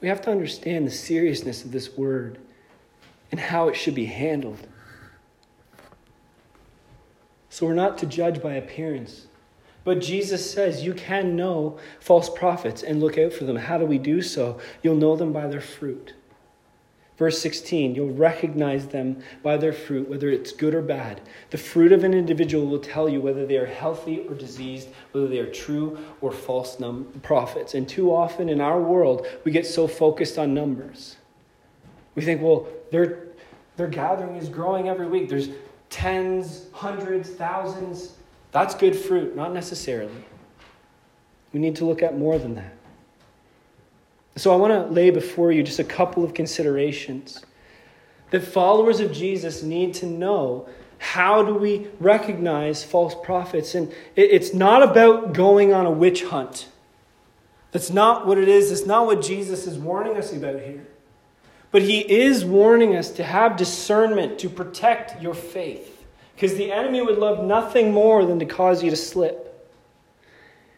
We 0.00 0.06
have 0.06 0.22
to 0.22 0.30
understand 0.30 0.86
the 0.86 0.92
seriousness 0.92 1.64
of 1.64 1.72
this 1.72 1.96
Word 1.96 2.38
and 3.32 3.40
how 3.40 3.68
it 3.68 3.74
should 3.74 3.96
be 3.96 4.06
handled. 4.06 4.64
So 7.50 7.66
we're 7.66 7.74
not 7.74 7.98
to 7.98 8.06
judge 8.06 8.40
by 8.40 8.54
appearance. 8.54 9.26
But 9.82 10.00
Jesus 10.00 10.48
says 10.48 10.84
you 10.84 10.94
can 10.94 11.34
know 11.34 11.78
false 11.98 12.30
prophets 12.30 12.84
and 12.84 13.00
look 13.00 13.18
out 13.18 13.32
for 13.32 13.44
them. 13.44 13.56
How 13.56 13.78
do 13.78 13.84
we 13.84 13.98
do 13.98 14.22
so? 14.22 14.60
You'll 14.82 14.94
know 14.94 15.16
them 15.16 15.32
by 15.32 15.48
their 15.48 15.60
fruit. 15.60 16.14
Verse 17.18 17.40
16, 17.40 17.96
you'll 17.96 18.14
recognize 18.14 18.86
them 18.86 19.20
by 19.42 19.56
their 19.56 19.72
fruit, 19.72 20.08
whether 20.08 20.30
it's 20.30 20.52
good 20.52 20.72
or 20.72 20.82
bad. 20.82 21.20
The 21.50 21.58
fruit 21.58 21.90
of 21.90 22.04
an 22.04 22.14
individual 22.14 22.64
will 22.64 22.78
tell 22.78 23.08
you 23.08 23.20
whether 23.20 23.44
they 23.44 23.56
are 23.56 23.66
healthy 23.66 24.20
or 24.28 24.34
diseased, 24.34 24.88
whether 25.10 25.26
they 25.26 25.40
are 25.40 25.50
true 25.50 25.98
or 26.20 26.30
false 26.30 26.78
num- 26.78 27.06
prophets. 27.24 27.74
And 27.74 27.88
too 27.88 28.14
often 28.14 28.48
in 28.48 28.60
our 28.60 28.80
world, 28.80 29.26
we 29.44 29.50
get 29.50 29.66
so 29.66 29.88
focused 29.88 30.38
on 30.38 30.54
numbers. 30.54 31.16
We 32.14 32.22
think, 32.22 32.40
well, 32.40 32.68
their, 32.92 33.26
their 33.76 33.88
gathering 33.88 34.36
is 34.36 34.48
growing 34.48 34.88
every 34.88 35.08
week. 35.08 35.28
There's 35.28 35.48
tens, 35.90 36.66
hundreds, 36.72 37.30
thousands. 37.30 38.12
That's 38.52 38.76
good 38.76 38.94
fruit, 38.94 39.34
not 39.34 39.52
necessarily. 39.52 40.24
We 41.52 41.58
need 41.58 41.74
to 41.76 41.84
look 41.84 42.00
at 42.00 42.16
more 42.16 42.38
than 42.38 42.54
that. 42.54 42.77
So 44.38 44.52
I 44.52 44.56
want 44.56 44.72
to 44.72 44.92
lay 44.92 45.10
before 45.10 45.52
you 45.52 45.62
just 45.62 45.78
a 45.78 45.84
couple 45.84 46.24
of 46.24 46.32
considerations 46.32 47.44
that 48.30 48.40
followers 48.40 49.00
of 49.00 49.12
Jesus 49.12 49.62
need 49.62 49.94
to 49.94 50.06
know 50.06 50.68
how 50.98 51.42
do 51.42 51.54
we 51.54 51.86
recognize 52.00 52.84
false 52.84 53.14
prophets? 53.24 53.74
And 53.74 53.92
it's 54.16 54.52
not 54.52 54.82
about 54.82 55.32
going 55.32 55.72
on 55.72 55.86
a 55.86 55.90
witch 55.90 56.24
hunt. 56.24 56.68
That's 57.70 57.90
not 57.90 58.26
what 58.26 58.38
it 58.38 58.48
is. 58.48 58.70
It's 58.72 58.86
not 58.86 59.06
what 59.06 59.22
Jesus 59.22 59.66
is 59.66 59.78
warning 59.78 60.16
us 60.16 60.32
about 60.32 60.60
here. 60.60 60.86
But 61.70 61.82
he 61.82 62.00
is 62.00 62.44
warning 62.44 62.96
us 62.96 63.10
to 63.12 63.24
have 63.24 63.56
discernment 63.56 64.38
to 64.40 64.48
protect 64.48 65.22
your 65.22 65.34
faith. 65.34 66.04
Because 66.34 66.54
the 66.54 66.72
enemy 66.72 67.02
would 67.02 67.18
love 67.18 67.44
nothing 67.44 67.92
more 67.92 68.24
than 68.24 68.38
to 68.38 68.46
cause 68.46 68.82
you 68.82 68.90
to 68.90 68.96
slip. 68.96 69.44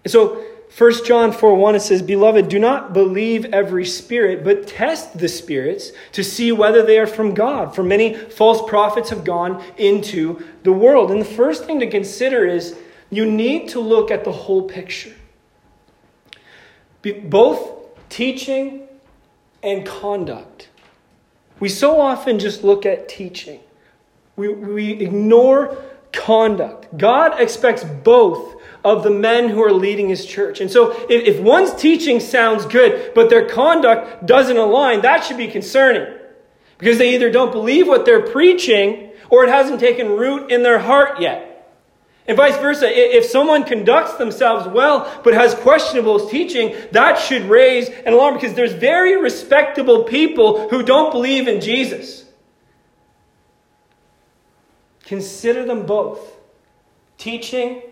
And 0.04 0.10
so 0.10 0.44
1 0.76 1.04
John 1.04 1.32
4 1.32 1.56
1, 1.56 1.74
it 1.74 1.80
says, 1.80 2.00
Beloved, 2.00 2.48
do 2.48 2.58
not 2.58 2.92
believe 2.92 3.46
every 3.46 3.84
spirit, 3.84 4.44
but 4.44 4.68
test 4.68 5.18
the 5.18 5.28
spirits 5.28 5.90
to 6.12 6.22
see 6.22 6.52
whether 6.52 6.82
they 6.82 6.98
are 6.98 7.08
from 7.08 7.34
God. 7.34 7.74
For 7.74 7.82
many 7.82 8.14
false 8.14 8.68
prophets 8.68 9.10
have 9.10 9.24
gone 9.24 9.62
into 9.76 10.44
the 10.62 10.72
world. 10.72 11.10
And 11.10 11.20
the 11.20 11.24
first 11.24 11.64
thing 11.64 11.80
to 11.80 11.90
consider 11.90 12.46
is 12.46 12.78
you 13.10 13.26
need 13.26 13.68
to 13.70 13.80
look 13.80 14.10
at 14.10 14.24
the 14.24 14.32
whole 14.32 14.62
picture. 14.62 15.14
Both 17.24 17.72
teaching 18.08 18.86
and 19.62 19.84
conduct. 19.84 20.68
We 21.58 21.68
so 21.68 22.00
often 22.00 22.38
just 22.38 22.62
look 22.62 22.86
at 22.86 23.08
teaching, 23.08 23.60
we, 24.36 24.48
we 24.48 24.90
ignore 24.92 25.76
conduct. 26.12 26.96
God 26.96 27.40
expects 27.40 27.84
both 27.84 28.59
of 28.84 29.02
the 29.02 29.10
men 29.10 29.48
who 29.48 29.62
are 29.62 29.72
leading 29.72 30.08
his 30.08 30.24
church. 30.24 30.60
And 30.60 30.70
so 30.70 30.92
if, 31.08 31.36
if 31.36 31.40
one's 31.40 31.74
teaching 31.74 32.20
sounds 32.20 32.64
good, 32.66 33.12
but 33.14 33.30
their 33.30 33.48
conduct 33.48 34.26
doesn't 34.26 34.56
align, 34.56 35.02
that 35.02 35.24
should 35.24 35.36
be 35.36 35.48
concerning. 35.48 36.16
Because 36.78 36.98
they 36.98 37.14
either 37.14 37.30
don't 37.30 37.52
believe 37.52 37.86
what 37.86 38.06
they're 38.06 38.26
preaching 38.30 39.10
or 39.28 39.44
it 39.44 39.50
hasn't 39.50 39.80
taken 39.80 40.08
root 40.08 40.50
in 40.50 40.62
their 40.62 40.78
heart 40.78 41.20
yet. 41.20 41.46
And 42.26 42.36
vice 42.36 42.56
versa, 42.58 42.86
if 42.88 43.24
someone 43.24 43.64
conducts 43.64 44.14
themselves 44.14 44.66
well 44.68 45.20
but 45.24 45.34
has 45.34 45.54
questionable 45.54 46.28
teaching, 46.28 46.76
that 46.92 47.18
should 47.18 47.42
raise 47.44 47.88
an 47.88 48.12
alarm 48.12 48.34
because 48.34 48.54
there's 48.54 48.72
very 48.72 49.20
respectable 49.20 50.04
people 50.04 50.68
who 50.68 50.82
don't 50.82 51.10
believe 51.10 51.48
in 51.48 51.60
Jesus. 51.60 52.24
Consider 55.04 55.64
them 55.64 55.86
both 55.86 56.36
teaching 57.18 57.82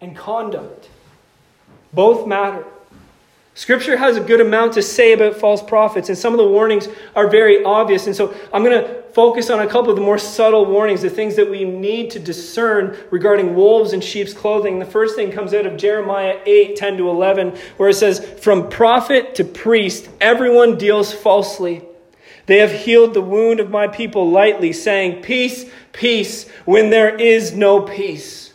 and 0.00 0.16
conduct. 0.16 0.88
Both 1.92 2.26
matter. 2.26 2.64
Scripture 3.54 3.96
has 3.96 4.16
a 4.16 4.20
good 4.20 4.40
amount 4.40 4.72
to 4.74 4.82
say 4.82 5.12
about 5.12 5.36
false 5.36 5.62
prophets, 5.62 6.08
and 6.08 6.16
some 6.16 6.32
of 6.32 6.38
the 6.38 6.46
warnings 6.46 6.88
are 7.14 7.28
very 7.28 7.62
obvious. 7.62 8.06
And 8.06 8.16
so 8.16 8.34
I'm 8.52 8.64
going 8.64 8.82
to 8.82 9.02
focus 9.12 9.50
on 9.50 9.60
a 9.60 9.66
couple 9.66 9.90
of 9.90 9.96
the 9.96 10.02
more 10.02 10.18
subtle 10.18 10.64
warnings, 10.64 11.02
the 11.02 11.10
things 11.10 11.36
that 11.36 11.50
we 11.50 11.64
need 11.64 12.10
to 12.12 12.18
discern 12.18 12.96
regarding 13.10 13.54
wolves 13.54 13.92
in 13.92 14.00
sheep's 14.00 14.32
clothing. 14.32 14.78
The 14.78 14.86
first 14.86 15.16
thing 15.16 15.32
comes 15.32 15.52
out 15.52 15.66
of 15.66 15.76
Jeremiah 15.76 16.40
8 16.46 16.76
10 16.76 16.96
to 16.98 17.10
11, 17.10 17.56
where 17.76 17.88
it 17.88 17.94
says, 17.94 18.24
From 18.40 18.68
prophet 18.68 19.34
to 19.34 19.44
priest, 19.44 20.08
everyone 20.20 20.78
deals 20.78 21.12
falsely. 21.12 21.84
They 22.46 22.58
have 22.58 22.72
healed 22.72 23.14
the 23.14 23.20
wound 23.20 23.60
of 23.60 23.70
my 23.70 23.88
people 23.88 24.30
lightly, 24.30 24.72
saying, 24.72 25.22
Peace, 25.22 25.70
peace, 25.92 26.48
when 26.64 26.90
there 26.90 27.14
is 27.14 27.52
no 27.52 27.82
peace. 27.82 28.49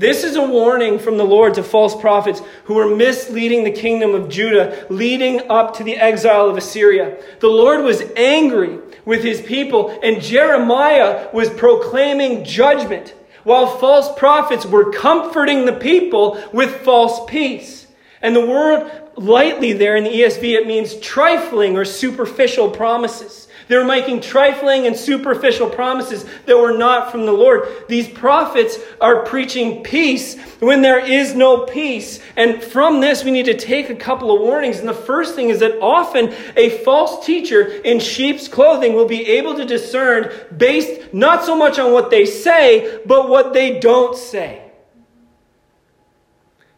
This 0.00 0.24
is 0.24 0.34
a 0.34 0.42
warning 0.42 0.98
from 0.98 1.18
the 1.18 1.26
Lord 1.26 1.52
to 1.54 1.62
false 1.62 1.94
prophets 1.94 2.40
who 2.64 2.72
were 2.72 2.96
misleading 2.96 3.64
the 3.64 3.70
kingdom 3.70 4.14
of 4.14 4.30
Judah, 4.30 4.86
leading 4.88 5.50
up 5.50 5.76
to 5.76 5.84
the 5.84 5.98
exile 5.98 6.48
of 6.48 6.56
Assyria. 6.56 7.22
The 7.40 7.48
Lord 7.48 7.84
was 7.84 8.02
angry 8.16 8.78
with 9.04 9.22
his 9.22 9.42
people, 9.42 10.00
and 10.02 10.22
Jeremiah 10.22 11.28
was 11.34 11.50
proclaiming 11.50 12.44
judgment, 12.44 13.12
while 13.44 13.76
false 13.76 14.18
prophets 14.18 14.64
were 14.64 14.90
comforting 14.90 15.66
the 15.66 15.74
people 15.74 16.42
with 16.50 16.80
false 16.80 17.30
peace. 17.30 17.86
And 18.22 18.34
the 18.34 18.46
word 18.46 18.90
lightly 19.16 19.74
there 19.74 19.96
in 19.96 20.04
the 20.04 20.22
ESV, 20.22 20.54
it 20.54 20.66
means 20.66 20.94
trifling 21.00 21.76
or 21.76 21.84
superficial 21.84 22.70
promises. 22.70 23.48
They 23.70 23.76
were 23.76 23.84
making 23.84 24.22
trifling 24.22 24.88
and 24.88 24.96
superficial 24.96 25.70
promises 25.70 26.26
that 26.46 26.58
were 26.58 26.76
not 26.76 27.12
from 27.12 27.24
the 27.24 27.30
Lord. 27.30 27.68
These 27.86 28.08
prophets 28.08 28.76
are 29.00 29.24
preaching 29.24 29.84
peace 29.84 30.36
when 30.58 30.82
there 30.82 30.98
is 30.98 31.36
no 31.36 31.66
peace. 31.66 32.18
And 32.36 32.60
from 32.60 33.00
this, 33.00 33.22
we 33.22 33.30
need 33.30 33.44
to 33.44 33.56
take 33.56 33.88
a 33.88 33.94
couple 33.94 34.34
of 34.34 34.40
warnings. 34.40 34.80
And 34.80 34.88
the 34.88 34.92
first 34.92 35.36
thing 35.36 35.50
is 35.50 35.60
that 35.60 35.80
often 35.80 36.34
a 36.56 36.82
false 36.84 37.24
teacher 37.24 37.62
in 37.64 38.00
sheep's 38.00 38.48
clothing 38.48 38.94
will 38.94 39.06
be 39.06 39.24
able 39.24 39.54
to 39.54 39.64
discern 39.64 40.32
based 40.56 41.14
not 41.14 41.44
so 41.44 41.54
much 41.54 41.78
on 41.78 41.92
what 41.92 42.10
they 42.10 42.26
say, 42.26 42.98
but 43.06 43.28
what 43.28 43.52
they 43.52 43.78
don't 43.78 44.16
say. 44.16 44.68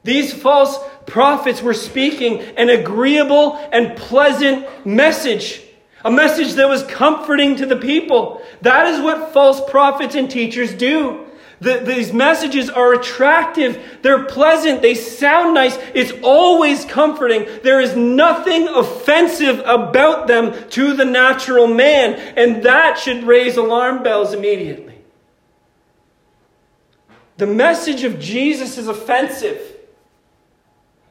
These 0.05 0.35
false 0.35 0.78
prophets 1.07 1.62
were 1.62 1.72
speaking 1.72 2.40
an 2.59 2.68
agreeable 2.68 3.57
and 3.72 3.96
pleasant 3.96 4.85
message 4.85 5.62
a 6.05 6.11
message 6.11 6.55
that 6.55 6.69
was 6.69 6.83
comforting 6.85 7.57
to 7.57 7.67
the 7.67 7.77
people. 7.77 8.43
That 8.62 8.88
is 8.88 9.01
what 9.01 9.33
false 9.33 9.61
prophets 9.71 10.15
and 10.15 10.31
teachers 10.31 10.75
do. 10.75 11.27
The, 11.61 11.79
these 11.79 12.12
messages 12.12 12.69
are 12.71 12.93
attractive. 12.93 14.01
They're 14.03 14.25
pleasant. 14.25 14.83
They 14.83 14.97
sound 14.97 15.55
nice. 15.55 15.79
It's 15.95 16.12
always 16.25 16.85
comforting. 16.85 17.47
There 17.62 17.81
is 17.81 17.95
nothing 17.95 18.67
offensive 18.67 19.61
about 19.61 20.27
them 20.27 20.69
to 20.71 20.95
the 20.95 21.05
natural 21.05 21.69
man. 21.69 22.15
And 22.37 22.65
that 22.65 22.99
should 22.99 23.23
raise 23.23 23.57
alarm 23.57 24.03
bells 24.03 24.35
immediately. 24.35 24.99
The 27.37 27.47
message 27.47 28.03
of 28.03 28.19
Jesus 28.19 28.77
is 28.77 28.88
offensive. 28.88 29.61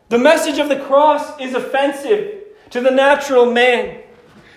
The 0.09 0.17
message 0.17 0.59
of 0.59 0.67
the 0.67 0.81
cross 0.81 1.39
is 1.39 1.53
offensive 1.53 2.43
to 2.71 2.81
the 2.81 2.91
natural 2.91 3.49
man. 3.49 4.00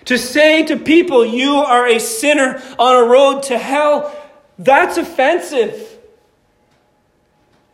To 0.05 0.17
say 0.17 0.63
to 0.65 0.77
people, 0.77 1.25
you 1.25 1.55
are 1.55 1.87
a 1.87 1.99
sinner 1.99 2.61
on 2.77 3.03
a 3.03 3.07
road 3.07 3.43
to 3.43 3.57
hell, 3.57 4.15
that's 4.57 4.97
offensive. 4.97 5.99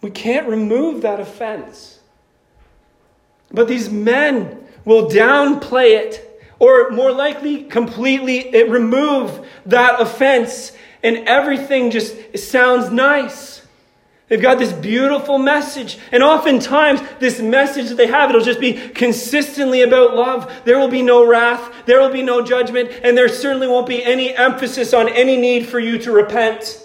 We 0.01 0.09
can't 0.11 0.47
remove 0.47 1.01
that 1.01 1.19
offense. 1.19 1.99
But 3.51 3.67
these 3.67 3.89
men 3.89 4.65
will 4.85 5.09
downplay 5.09 5.91
it, 5.97 6.41
or 6.57 6.89
more 6.91 7.11
likely, 7.11 7.65
completely 7.65 8.49
remove 8.63 9.45
that 9.65 9.99
offense, 9.99 10.71
and 11.03 11.27
everything 11.27 11.91
just 11.91 12.37
sounds 12.37 12.91
nice. 12.91 13.60
They've 14.31 14.41
got 14.41 14.59
this 14.59 14.71
beautiful 14.71 15.37
message. 15.37 15.97
And 16.13 16.23
oftentimes, 16.23 17.01
this 17.19 17.41
message 17.41 17.89
that 17.89 17.95
they 17.95 18.07
have, 18.07 18.29
it'll 18.29 18.39
just 18.39 18.61
be 18.61 18.71
consistently 18.71 19.81
about 19.81 20.15
love. 20.15 20.49
There 20.63 20.79
will 20.79 20.87
be 20.87 21.01
no 21.01 21.27
wrath. 21.27 21.85
There 21.85 21.99
will 21.99 22.13
be 22.13 22.23
no 22.23 22.41
judgment. 22.41 22.91
And 23.03 23.17
there 23.17 23.27
certainly 23.27 23.67
won't 23.67 23.87
be 23.87 24.01
any 24.01 24.33
emphasis 24.33 24.93
on 24.93 25.09
any 25.09 25.35
need 25.35 25.67
for 25.67 25.79
you 25.79 25.97
to 25.97 26.13
repent. 26.13 26.81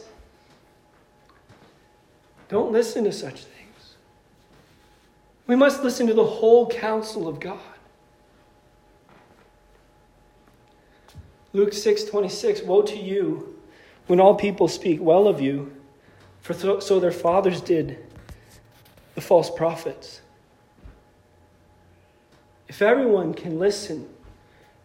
Don't 2.48 2.72
listen 2.72 3.04
to 3.04 3.12
such 3.12 3.44
things. 3.44 3.94
We 5.46 5.54
must 5.54 5.84
listen 5.84 6.08
to 6.08 6.14
the 6.14 6.26
whole 6.26 6.68
counsel 6.68 7.28
of 7.28 7.38
God. 7.38 7.60
Luke 11.52 11.72
6 11.72 12.06
26 12.06 12.62
Woe 12.62 12.82
to 12.82 12.96
you 12.96 13.56
when 14.08 14.18
all 14.18 14.34
people 14.34 14.66
speak 14.66 15.00
well 15.00 15.28
of 15.28 15.40
you 15.40 15.75
for 16.46 16.80
so, 16.80 17.00
their 17.00 17.10
fathers 17.10 17.60
did, 17.60 17.98
the 19.16 19.20
false 19.20 19.50
prophets. 19.50 20.20
If 22.68 22.80
everyone 22.82 23.34
can 23.34 23.58
listen 23.58 24.08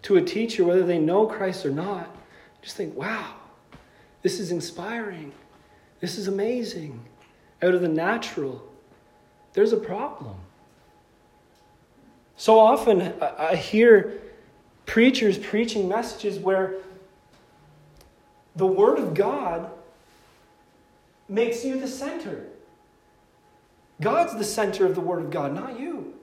to 0.02 0.16
a 0.16 0.24
teacher, 0.24 0.64
whether 0.64 0.84
they 0.84 0.98
know 0.98 1.28
Christ 1.28 1.64
or 1.64 1.70
not, 1.70 2.10
just 2.64 2.78
think, 2.78 2.96
wow, 2.96 3.36
this 4.24 4.40
is 4.40 4.52
inspiring. 4.52 5.34
This 6.00 6.18
is 6.18 6.28
amazing. 6.28 7.00
Out 7.62 7.76
of 7.76 7.82
the 7.82 7.88
natural, 7.88 8.68
there's 9.54 9.72
a 9.72 9.78
problem. 9.78 10.38
So 12.38 12.60
often 12.60 13.14
I 13.22 13.56
hear 13.56 14.20
preachers 14.88 15.38
preaching 15.38 15.88
messages 15.88 16.40
where 16.40 16.78
the 18.56 18.66
Word 18.66 18.98
of 18.98 19.14
God 19.14 19.70
makes 21.32 21.64
you 21.64 21.80
the 21.80 21.88
center. 21.88 22.46
God's 24.02 24.36
the 24.36 24.44
center 24.44 24.86
of 24.86 24.96
the 24.96 25.02
Word 25.02 25.24
of 25.24 25.32
God, 25.32 25.54
not 25.56 25.80
you. 25.80 26.14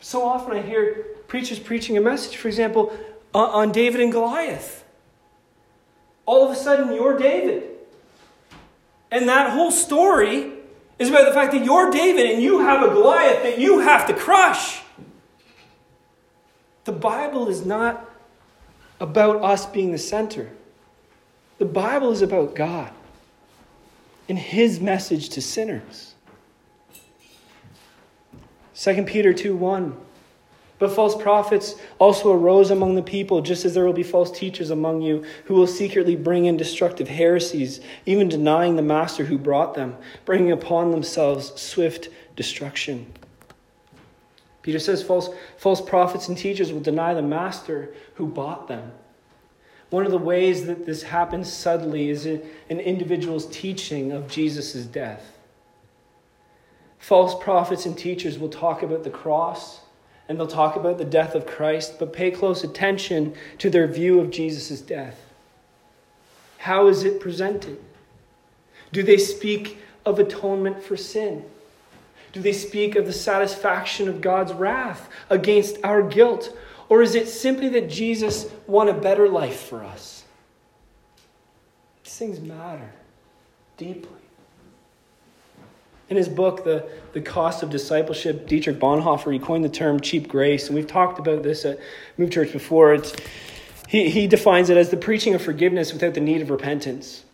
So 0.00 0.24
often 0.24 0.56
I 0.56 0.62
hear 0.62 1.06
preachers 1.26 1.58
preaching 1.58 1.96
a 1.96 2.00
message, 2.00 2.36
for 2.36 2.48
example, 2.48 2.96
on 3.34 3.72
David 3.72 4.00
and 4.00 4.12
Goliath. 4.12 4.84
All 6.24 6.44
of 6.44 6.52
a 6.52 6.56
sudden, 6.56 6.94
you're 6.94 7.18
David. 7.18 7.64
And 9.10 9.28
that 9.28 9.50
whole 9.50 9.72
story 9.72 10.52
is 10.98 11.08
about 11.08 11.26
the 11.26 11.34
fact 11.34 11.52
that 11.52 11.64
you're 11.64 11.90
David 11.90 12.30
and 12.30 12.42
you 12.42 12.60
have 12.60 12.82
a 12.82 12.94
Goliath 12.94 13.42
that 13.42 13.58
you 13.58 13.80
have 13.80 14.06
to 14.06 14.14
crush. 14.14 14.80
The 16.84 16.92
Bible 16.92 17.48
is 17.48 17.66
not 17.66 18.08
about 19.00 19.42
us 19.42 19.66
being 19.66 19.90
the 19.90 19.98
center, 19.98 20.50
the 21.58 21.64
Bible 21.64 22.12
is 22.12 22.22
about 22.22 22.54
God 22.54 22.92
in 24.28 24.36
his 24.36 24.80
message 24.80 25.30
to 25.30 25.42
sinners. 25.42 26.14
2 28.74 29.02
Peter 29.04 29.32
2 29.32 29.54
1. 29.54 29.96
But 30.78 30.90
false 30.92 31.14
prophets 31.14 31.76
also 32.00 32.32
arose 32.32 32.72
among 32.72 32.96
the 32.96 33.02
people, 33.02 33.40
just 33.40 33.64
as 33.64 33.72
there 33.72 33.84
will 33.84 33.92
be 33.92 34.02
false 34.02 34.36
teachers 34.36 34.70
among 34.70 35.00
you 35.00 35.24
who 35.44 35.54
will 35.54 35.68
secretly 35.68 36.16
bring 36.16 36.46
in 36.46 36.56
destructive 36.56 37.08
heresies, 37.08 37.80
even 38.04 38.28
denying 38.28 38.74
the 38.74 38.82
master 38.82 39.24
who 39.24 39.38
brought 39.38 39.74
them, 39.74 39.96
bringing 40.24 40.50
upon 40.50 40.90
themselves 40.90 41.52
swift 41.60 42.08
destruction. 42.34 43.06
Peter 44.62 44.80
says 44.80 45.04
false, 45.04 45.28
false 45.56 45.80
prophets 45.80 46.28
and 46.28 46.36
teachers 46.36 46.72
will 46.72 46.80
deny 46.80 47.14
the 47.14 47.22
master 47.22 47.94
who 48.14 48.26
bought 48.26 48.66
them. 48.66 48.90
One 49.92 50.06
of 50.06 50.10
the 50.10 50.16
ways 50.16 50.64
that 50.64 50.86
this 50.86 51.02
happens 51.02 51.52
subtly 51.52 52.08
is 52.08 52.24
in 52.24 52.42
an 52.70 52.80
individual's 52.80 53.46
teaching 53.48 54.10
of 54.10 54.26
Jesus' 54.26 54.86
death. 54.86 55.36
False 56.98 57.34
prophets 57.44 57.84
and 57.84 57.96
teachers 57.96 58.38
will 58.38 58.48
talk 58.48 58.82
about 58.82 59.04
the 59.04 59.10
cross 59.10 59.80
and 60.30 60.40
they'll 60.40 60.46
talk 60.46 60.76
about 60.76 60.96
the 60.96 61.04
death 61.04 61.34
of 61.34 61.46
Christ, 61.46 61.98
but 61.98 62.10
pay 62.10 62.30
close 62.30 62.64
attention 62.64 63.34
to 63.58 63.68
their 63.68 63.86
view 63.86 64.18
of 64.18 64.30
Jesus' 64.30 64.80
death. 64.80 65.20
How 66.56 66.86
is 66.86 67.04
it 67.04 67.20
presented? 67.20 67.78
Do 68.92 69.02
they 69.02 69.18
speak 69.18 69.76
of 70.06 70.18
atonement 70.18 70.82
for 70.82 70.96
sin? 70.96 71.44
Do 72.32 72.40
they 72.40 72.54
speak 72.54 72.96
of 72.96 73.04
the 73.04 73.12
satisfaction 73.12 74.08
of 74.08 74.22
God's 74.22 74.54
wrath 74.54 75.10
against 75.28 75.76
our 75.84 76.00
guilt? 76.00 76.56
Or 76.92 77.00
is 77.00 77.14
it 77.14 77.26
simply 77.26 77.70
that 77.70 77.88
Jesus 77.88 78.50
won 78.66 78.90
a 78.90 78.92
better 78.92 79.26
life 79.26 79.60
for 79.60 79.82
us? 79.82 80.24
These 82.04 82.16
things 82.18 82.38
matter 82.38 82.92
deeply. 83.78 84.20
In 86.10 86.18
his 86.18 86.28
book, 86.28 86.64
The, 86.64 86.86
the 87.14 87.22
Cost 87.22 87.62
of 87.62 87.70
Discipleship, 87.70 88.46
Dietrich 88.46 88.78
Bonhoeffer, 88.78 89.32
he 89.32 89.38
coined 89.38 89.64
the 89.64 89.70
term 89.70 90.00
cheap 90.00 90.28
grace. 90.28 90.66
And 90.66 90.76
we've 90.76 90.86
talked 90.86 91.18
about 91.18 91.42
this 91.42 91.64
at 91.64 91.78
Move 92.18 92.30
Church 92.30 92.52
before. 92.52 92.92
It's, 92.92 93.16
he, 93.88 94.10
he 94.10 94.26
defines 94.26 94.68
it 94.68 94.76
as 94.76 94.90
the 94.90 94.98
preaching 94.98 95.34
of 95.34 95.40
forgiveness 95.40 95.94
without 95.94 96.12
the 96.12 96.20
need 96.20 96.42
of 96.42 96.50
repentance. 96.50 97.24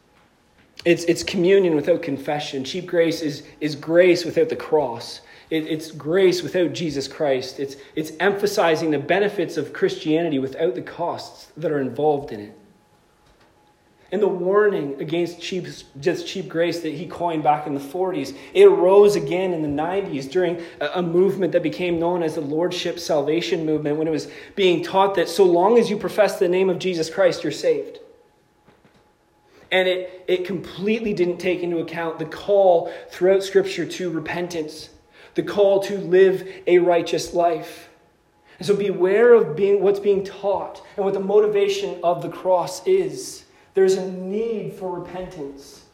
It's, 0.84 1.02
it's 1.02 1.24
communion 1.24 1.74
without 1.74 2.02
confession. 2.02 2.62
Cheap 2.62 2.86
grace 2.86 3.22
is, 3.22 3.42
is 3.60 3.74
grace 3.74 4.24
without 4.24 4.50
the 4.50 4.56
cross. 4.56 5.20
It, 5.50 5.66
it's 5.66 5.90
grace 5.90 6.42
without 6.42 6.72
Jesus 6.72 7.08
Christ. 7.08 7.58
It's, 7.58 7.76
it's 7.94 8.12
emphasizing 8.20 8.90
the 8.90 8.98
benefits 8.98 9.56
of 9.56 9.72
Christianity 9.72 10.38
without 10.38 10.74
the 10.74 10.82
costs 10.82 11.52
that 11.56 11.70
are 11.70 11.80
involved 11.80 12.32
in 12.32 12.40
it. 12.40 12.58
And 14.10 14.22
the 14.22 14.28
warning 14.28 15.00
against 15.02 15.40
cheap, 15.40 15.66
just 16.00 16.26
cheap 16.26 16.48
grace 16.48 16.80
that 16.80 16.94
he 16.94 17.06
coined 17.06 17.42
back 17.42 17.66
in 17.66 17.74
the 17.74 17.80
40s, 17.80 18.34
it 18.54 18.64
arose 18.64 19.16
again 19.16 19.52
in 19.52 19.60
the 19.60 19.82
90s 19.82 20.30
during 20.30 20.62
a, 20.80 21.02
movement 21.02 21.52
that 21.52 21.62
became 21.62 21.98
known 21.98 22.22
as 22.22 22.34
the 22.34 22.40
Lordship 22.40 22.98
Salvation 22.98 23.66
Movement 23.66 23.98
when 23.98 24.08
it 24.08 24.10
was 24.10 24.28
being 24.56 24.82
taught 24.82 25.14
that 25.16 25.28
so 25.28 25.44
long 25.44 25.76
as 25.76 25.90
you 25.90 25.98
profess 25.98 26.38
the 26.38 26.48
name 26.48 26.70
of 26.70 26.78
Jesus 26.78 27.10
Christ, 27.10 27.42
you're 27.42 27.52
saved. 27.52 27.98
And 29.70 29.86
it, 29.86 30.24
it 30.26 30.46
completely 30.46 31.12
didn't 31.12 31.36
take 31.36 31.60
into 31.60 31.78
account 31.78 32.18
the 32.18 32.24
call 32.24 32.90
throughout 33.10 33.42
Scripture 33.42 33.84
to 33.84 34.08
repentance, 34.08 34.88
the 35.38 35.42
call 35.44 35.78
to 35.78 35.96
live 35.98 36.52
a 36.66 36.80
righteous 36.80 37.32
life. 37.32 37.90
And 38.58 38.66
so 38.66 38.74
beware 38.74 39.34
of 39.34 39.54
being, 39.54 39.80
what's 39.80 40.00
being 40.00 40.24
taught 40.24 40.84
and 40.96 41.04
what 41.04 41.14
the 41.14 41.20
motivation 41.20 42.00
of 42.02 42.22
the 42.22 42.28
cross 42.28 42.84
is. 42.88 43.44
There's 43.74 43.94
a 43.94 44.10
need 44.10 44.72
for 44.72 44.98
repentance. 44.98 45.84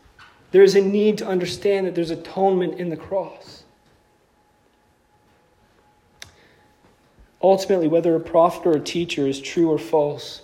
There's 0.50 0.74
a 0.74 0.80
need 0.80 1.18
to 1.18 1.26
understand 1.26 1.86
that 1.86 1.94
there's 1.94 2.10
atonement 2.10 2.80
in 2.80 2.88
the 2.88 2.96
cross. 2.96 3.64
Ultimately, 7.42 7.86
whether 7.86 8.16
a 8.16 8.20
prophet 8.20 8.66
or 8.66 8.72
a 8.72 8.80
teacher 8.80 9.28
is 9.28 9.42
true 9.42 9.70
or 9.70 9.76
false, 9.76 10.40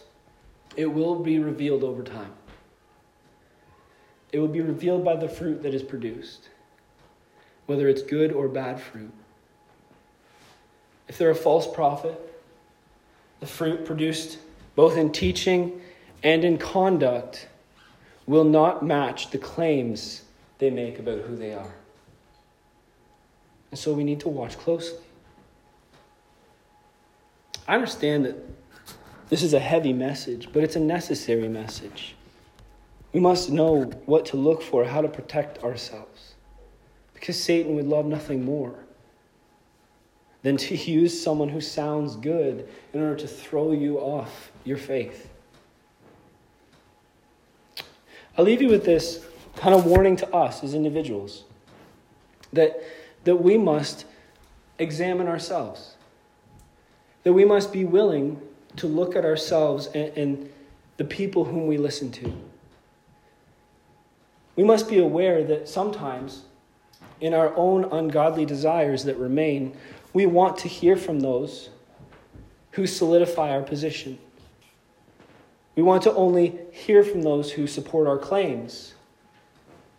it 0.76 0.92
will 0.92 1.14
be 1.18 1.38
revealed 1.38 1.84
over 1.84 2.02
time. 2.02 2.34
It 4.30 4.40
will 4.40 4.48
be 4.48 4.60
revealed 4.60 5.06
by 5.06 5.16
the 5.16 5.26
fruit 5.26 5.62
that 5.62 5.72
is 5.72 5.82
produced, 5.82 6.50
whether 7.70 7.86
it's 7.86 8.02
good 8.02 8.32
or 8.32 8.48
bad 8.48 8.80
fruit. 8.80 9.12
If 11.06 11.18
they're 11.18 11.30
a 11.30 11.36
false 11.36 11.72
prophet, 11.72 12.20
the 13.38 13.46
fruit 13.46 13.84
produced 13.84 14.38
both 14.74 14.96
in 14.96 15.12
teaching 15.12 15.80
and 16.24 16.44
in 16.44 16.58
conduct 16.58 17.46
will 18.26 18.42
not 18.42 18.84
match 18.84 19.30
the 19.30 19.38
claims 19.38 20.22
they 20.58 20.68
make 20.68 20.98
about 20.98 21.20
who 21.20 21.36
they 21.36 21.54
are. 21.54 21.72
And 23.70 23.78
so 23.78 23.92
we 23.92 24.02
need 24.02 24.18
to 24.18 24.28
watch 24.28 24.58
closely. 24.58 25.04
I 27.68 27.76
understand 27.76 28.24
that 28.24 28.34
this 29.28 29.44
is 29.44 29.54
a 29.54 29.60
heavy 29.60 29.92
message, 29.92 30.48
but 30.52 30.64
it's 30.64 30.74
a 30.74 30.80
necessary 30.80 31.46
message. 31.46 32.16
We 33.12 33.20
must 33.20 33.48
know 33.48 33.84
what 34.06 34.26
to 34.26 34.36
look 34.36 34.60
for, 34.60 34.84
how 34.84 35.02
to 35.02 35.08
protect 35.08 35.62
ourselves. 35.62 36.29
Because 37.20 37.40
Satan 37.40 37.74
would 37.76 37.86
love 37.86 38.06
nothing 38.06 38.44
more 38.44 38.74
than 40.42 40.56
to 40.56 40.74
use 40.90 41.22
someone 41.22 41.50
who 41.50 41.60
sounds 41.60 42.16
good 42.16 42.66
in 42.92 43.02
order 43.02 43.16
to 43.16 43.28
throw 43.28 43.72
you 43.72 43.98
off 43.98 44.50
your 44.64 44.78
faith. 44.78 45.28
I'll 48.36 48.44
leave 48.44 48.62
you 48.62 48.68
with 48.68 48.84
this 48.84 49.24
kind 49.56 49.74
of 49.74 49.84
warning 49.84 50.16
to 50.16 50.34
us 50.34 50.64
as 50.64 50.72
individuals 50.72 51.44
that, 52.52 52.80
that 53.24 53.36
we 53.36 53.58
must 53.58 54.06
examine 54.78 55.28
ourselves, 55.28 55.96
that 57.24 57.34
we 57.34 57.44
must 57.44 57.72
be 57.72 57.84
willing 57.84 58.40
to 58.76 58.86
look 58.86 59.14
at 59.14 59.24
ourselves 59.24 59.88
and, 59.88 60.16
and 60.16 60.52
the 60.96 61.04
people 61.04 61.44
whom 61.44 61.66
we 61.66 61.76
listen 61.76 62.10
to. 62.12 62.32
We 64.56 64.64
must 64.64 64.88
be 64.88 64.98
aware 64.98 65.44
that 65.44 65.68
sometimes, 65.68 66.44
in 67.20 67.34
our 67.34 67.54
own 67.56 67.84
ungodly 67.84 68.44
desires 68.44 69.04
that 69.04 69.16
remain, 69.16 69.76
we 70.12 70.26
want 70.26 70.58
to 70.58 70.68
hear 70.68 70.96
from 70.96 71.20
those 71.20 71.70
who 72.72 72.86
solidify 72.86 73.50
our 73.50 73.62
position. 73.62 74.18
We 75.76 75.82
want 75.82 76.02
to 76.04 76.14
only 76.14 76.58
hear 76.72 77.02
from 77.02 77.22
those 77.22 77.52
who 77.52 77.66
support 77.66 78.06
our 78.06 78.18
claims, 78.18 78.94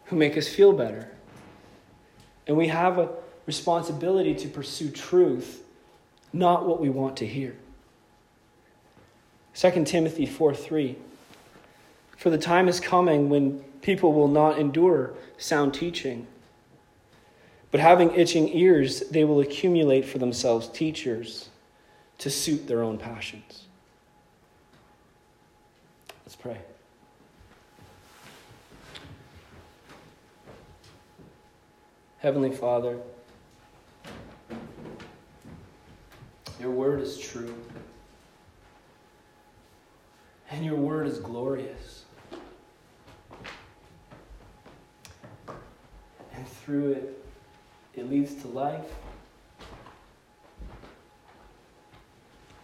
who 0.06 0.16
make 0.16 0.38
us 0.38 0.48
feel 0.48 0.74
better. 0.74 1.12
And 2.48 2.58
we 2.58 2.68
have 2.68 2.98
a 2.98 3.10
responsibility 3.46 4.36
to 4.36 4.48
pursue 4.48 4.90
truth, 4.90 5.64
not 6.34 6.66
what 6.66 6.80
we 6.80 6.90
want 6.90 7.18
to 7.18 7.28
hear. 7.28 7.56
2 9.54 9.84
Timothy 9.86 10.26
4 10.26 10.54
3. 10.54 10.96
For 12.18 12.30
the 12.30 12.38
time 12.38 12.68
is 12.68 12.80
coming 12.80 13.30
when 13.30 13.60
people 13.82 14.14
will 14.14 14.28
not 14.28 14.60
endure 14.60 15.14
sound 15.38 15.74
teaching, 15.74 16.28
but 17.72 17.80
having 17.80 18.14
itching 18.14 18.50
ears, 18.50 19.00
they 19.10 19.24
will 19.24 19.40
accumulate 19.40 20.04
for 20.04 20.18
themselves 20.18 20.68
teachers 20.68 21.50
to 22.18 22.30
suit 22.30 22.68
their 22.68 22.84
own 22.84 22.98
passions. 22.98 23.64
Let's 26.26 26.36
pray. 26.36 26.58
Heavenly 32.20 32.52
Father, 32.52 33.00
your 36.60 36.70
word 36.70 37.02
is 37.02 37.18
true, 37.18 37.56
and 40.52 40.64
your 40.64 40.76
word 40.76 41.08
is 41.08 41.18
glorious. 41.18 42.04
And 46.36 46.48
through 46.48 46.92
it, 46.92 47.21
it 47.96 48.10
leads 48.10 48.36
to 48.36 48.48
life, 48.48 48.86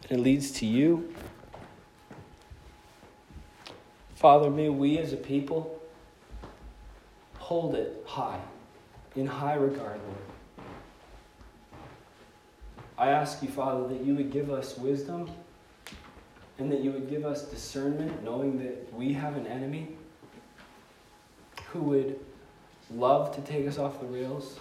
it 0.10 0.20
leads 0.20 0.52
to 0.52 0.66
you. 0.66 1.14
Father, 4.16 4.50
may 4.50 4.70
we 4.70 4.98
as 4.98 5.14
a 5.14 5.18
people 5.18 5.80
hold 7.38 7.76
it 7.76 8.04
high, 8.06 8.40
in 9.16 9.28
high 9.28 9.56
regard, 9.56 10.00
Lord. 10.02 10.68
I 12.98 13.10
ask 13.10 13.44
you, 13.44 13.50
Father, 13.50 13.88
that 13.90 14.04
you 14.04 14.16
would 14.16 14.32
give 14.32 14.50
us 14.50 14.78
wisdom 14.78 15.30
and 16.58 16.72
that 16.72 16.80
you 16.80 16.92
would 16.92 17.10
give 17.10 17.26
us 17.26 17.44
discernment, 17.44 18.24
knowing 18.24 18.58
that 18.60 18.92
we 18.94 19.14
have 19.14 19.36
an 19.38 19.46
enemy 19.46 19.90
who 21.68 21.80
would 21.82 22.20
love 22.92 23.36
to 23.36 23.42
take 23.42 23.68
us 23.68 23.78
off 23.78 24.00
the 24.00 24.08
rails, 24.08 24.60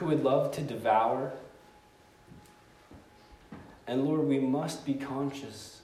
who 0.00 0.06
would 0.06 0.24
love 0.24 0.50
to 0.50 0.62
devour. 0.62 1.30
And 3.86 4.02
Lord, 4.06 4.26
we 4.26 4.38
must 4.38 4.86
be 4.86 4.94
conscious 4.94 5.82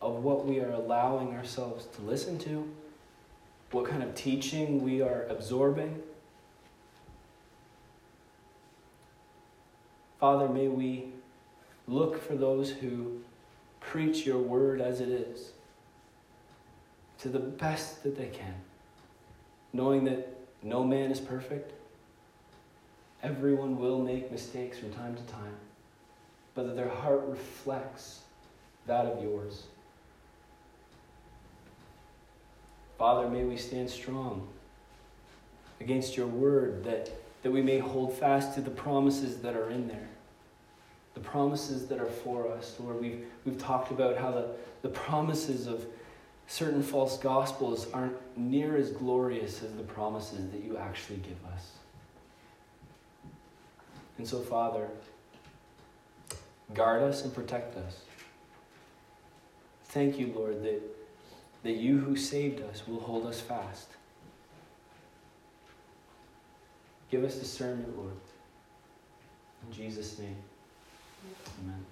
of 0.00 0.24
what 0.24 0.46
we 0.46 0.60
are 0.60 0.70
allowing 0.70 1.36
ourselves 1.36 1.84
to 1.96 2.02
listen 2.02 2.38
to, 2.38 2.66
what 3.70 3.84
kind 3.84 4.02
of 4.02 4.14
teaching 4.14 4.82
we 4.82 5.02
are 5.02 5.26
absorbing. 5.28 6.02
Father, 10.18 10.48
may 10.48 10.68
we 10.68 11.12
look 11.86 12.22
for 12.26 12.36
those 12.36 12.70
who 12.70 13.20
preach 13.78 14.24
your 14.24 14.38
word 14.38 14.80
as 14.80 15.02
it 15.02 15.10
is 15.10 15.52
to 17.18 17.28
the 17.28 17.38
best 17.38 18.02
that 18.04 18.16
they 18.16 18.28
can, 18.28 18.54
knowing 19.74 20.04
that 20.04 20.38
no 20.62 20.82
man 20.82 21.10
is 21.10 21.20
perfect. 21.20 21.74
Everyone 23.22 23.78
will 23.78 23.98
make 23.98 24.30
mistakes 24.30 24.78
from 24.78 24.92
time 24.92 25.14
to 25.14 25.22
time, 25.24 25.56
but 26.54 26.66
that 26.66 26.76
their 26.76 26.88
heart 26.88 27.22
reflects 27.26 28.20
that 28.86 29.04
of 29.06 29.22
yours. 29.22 29.64
Father, 32.98 33.28
may 33.28 33.44
we 33.44 33.56
stand 33.56 33.88
strong 33.88 34.48
against 35.80 36.16
your 36.16 36.26
word 36.26 36.84
that, 36.84 37.10
that 37.42 37.50
we 37.50 37.62
may 37.62 37.78
hold 37.78 38.12
fast 38.12 38.54
to 38.54 38.60
the 38.60 38.70
promises 38.70 39.38
that 39.38 39.56
are 39.56 39.70
in 39.70 39.88
there. 39.88 40.08
The 41.14 41.20
promises 41.20 41.88
that 41.88 41.98
are 41.98 42.06
for 42.06 42.50
us. 42.50 42.76
Lord, 42.78 43.00
we've, 43.00 43.26
we've 43.44 43.58
talked 43.58 43.90
about 43.90 44.16
how 44.16 44.30
the, 44.30 44.48
the 44.82 44.88
promises 44.88 45.66
of 45.66 45.84
certain 46.46 46.82
false 46.82 47.18
gospels 47.18 47.86
aren't 47.92 48.16
near 48.36 48.76
as 48.76 48.90
glorious 48.90 49.62
as 49.62 49.74
the 49.76 49.82
promises 49.82 50.50
that 50.50 50.62
you 50.62 50.76
actually 50.76 51.18
give 51.18 51.38
us. 51.52 51.70
And 54.20 54.28
so, 54.28 54.40
Father, 54.40 54.86
guard 56.74 57.02
us 57.02 57.24
and 57.24 57.34
protect 57.34 57.74
us. 57.78 58.00
Thank 59.84 60.18
you, 60.18 60.30
Lord, 60.36 60.62
that 60.62 60.82
that 61.62 61.76
you 61.76 61.96
who 61.96 62.16
saved 62.16 62.60
us 62.60 62.86
will 62.86 63.00
hold 63.00 63.24
us 63.24 63.40
fast. 63.40 63.88
Give 67.10 67.24
us 67.24 67.36
discernment, 67.36 67.96
Lord. 67.96 68.12
In 69.66 69.72
Jesus' 69.72 70.18
name, 70.18 70.36
amen. 71.62 71.86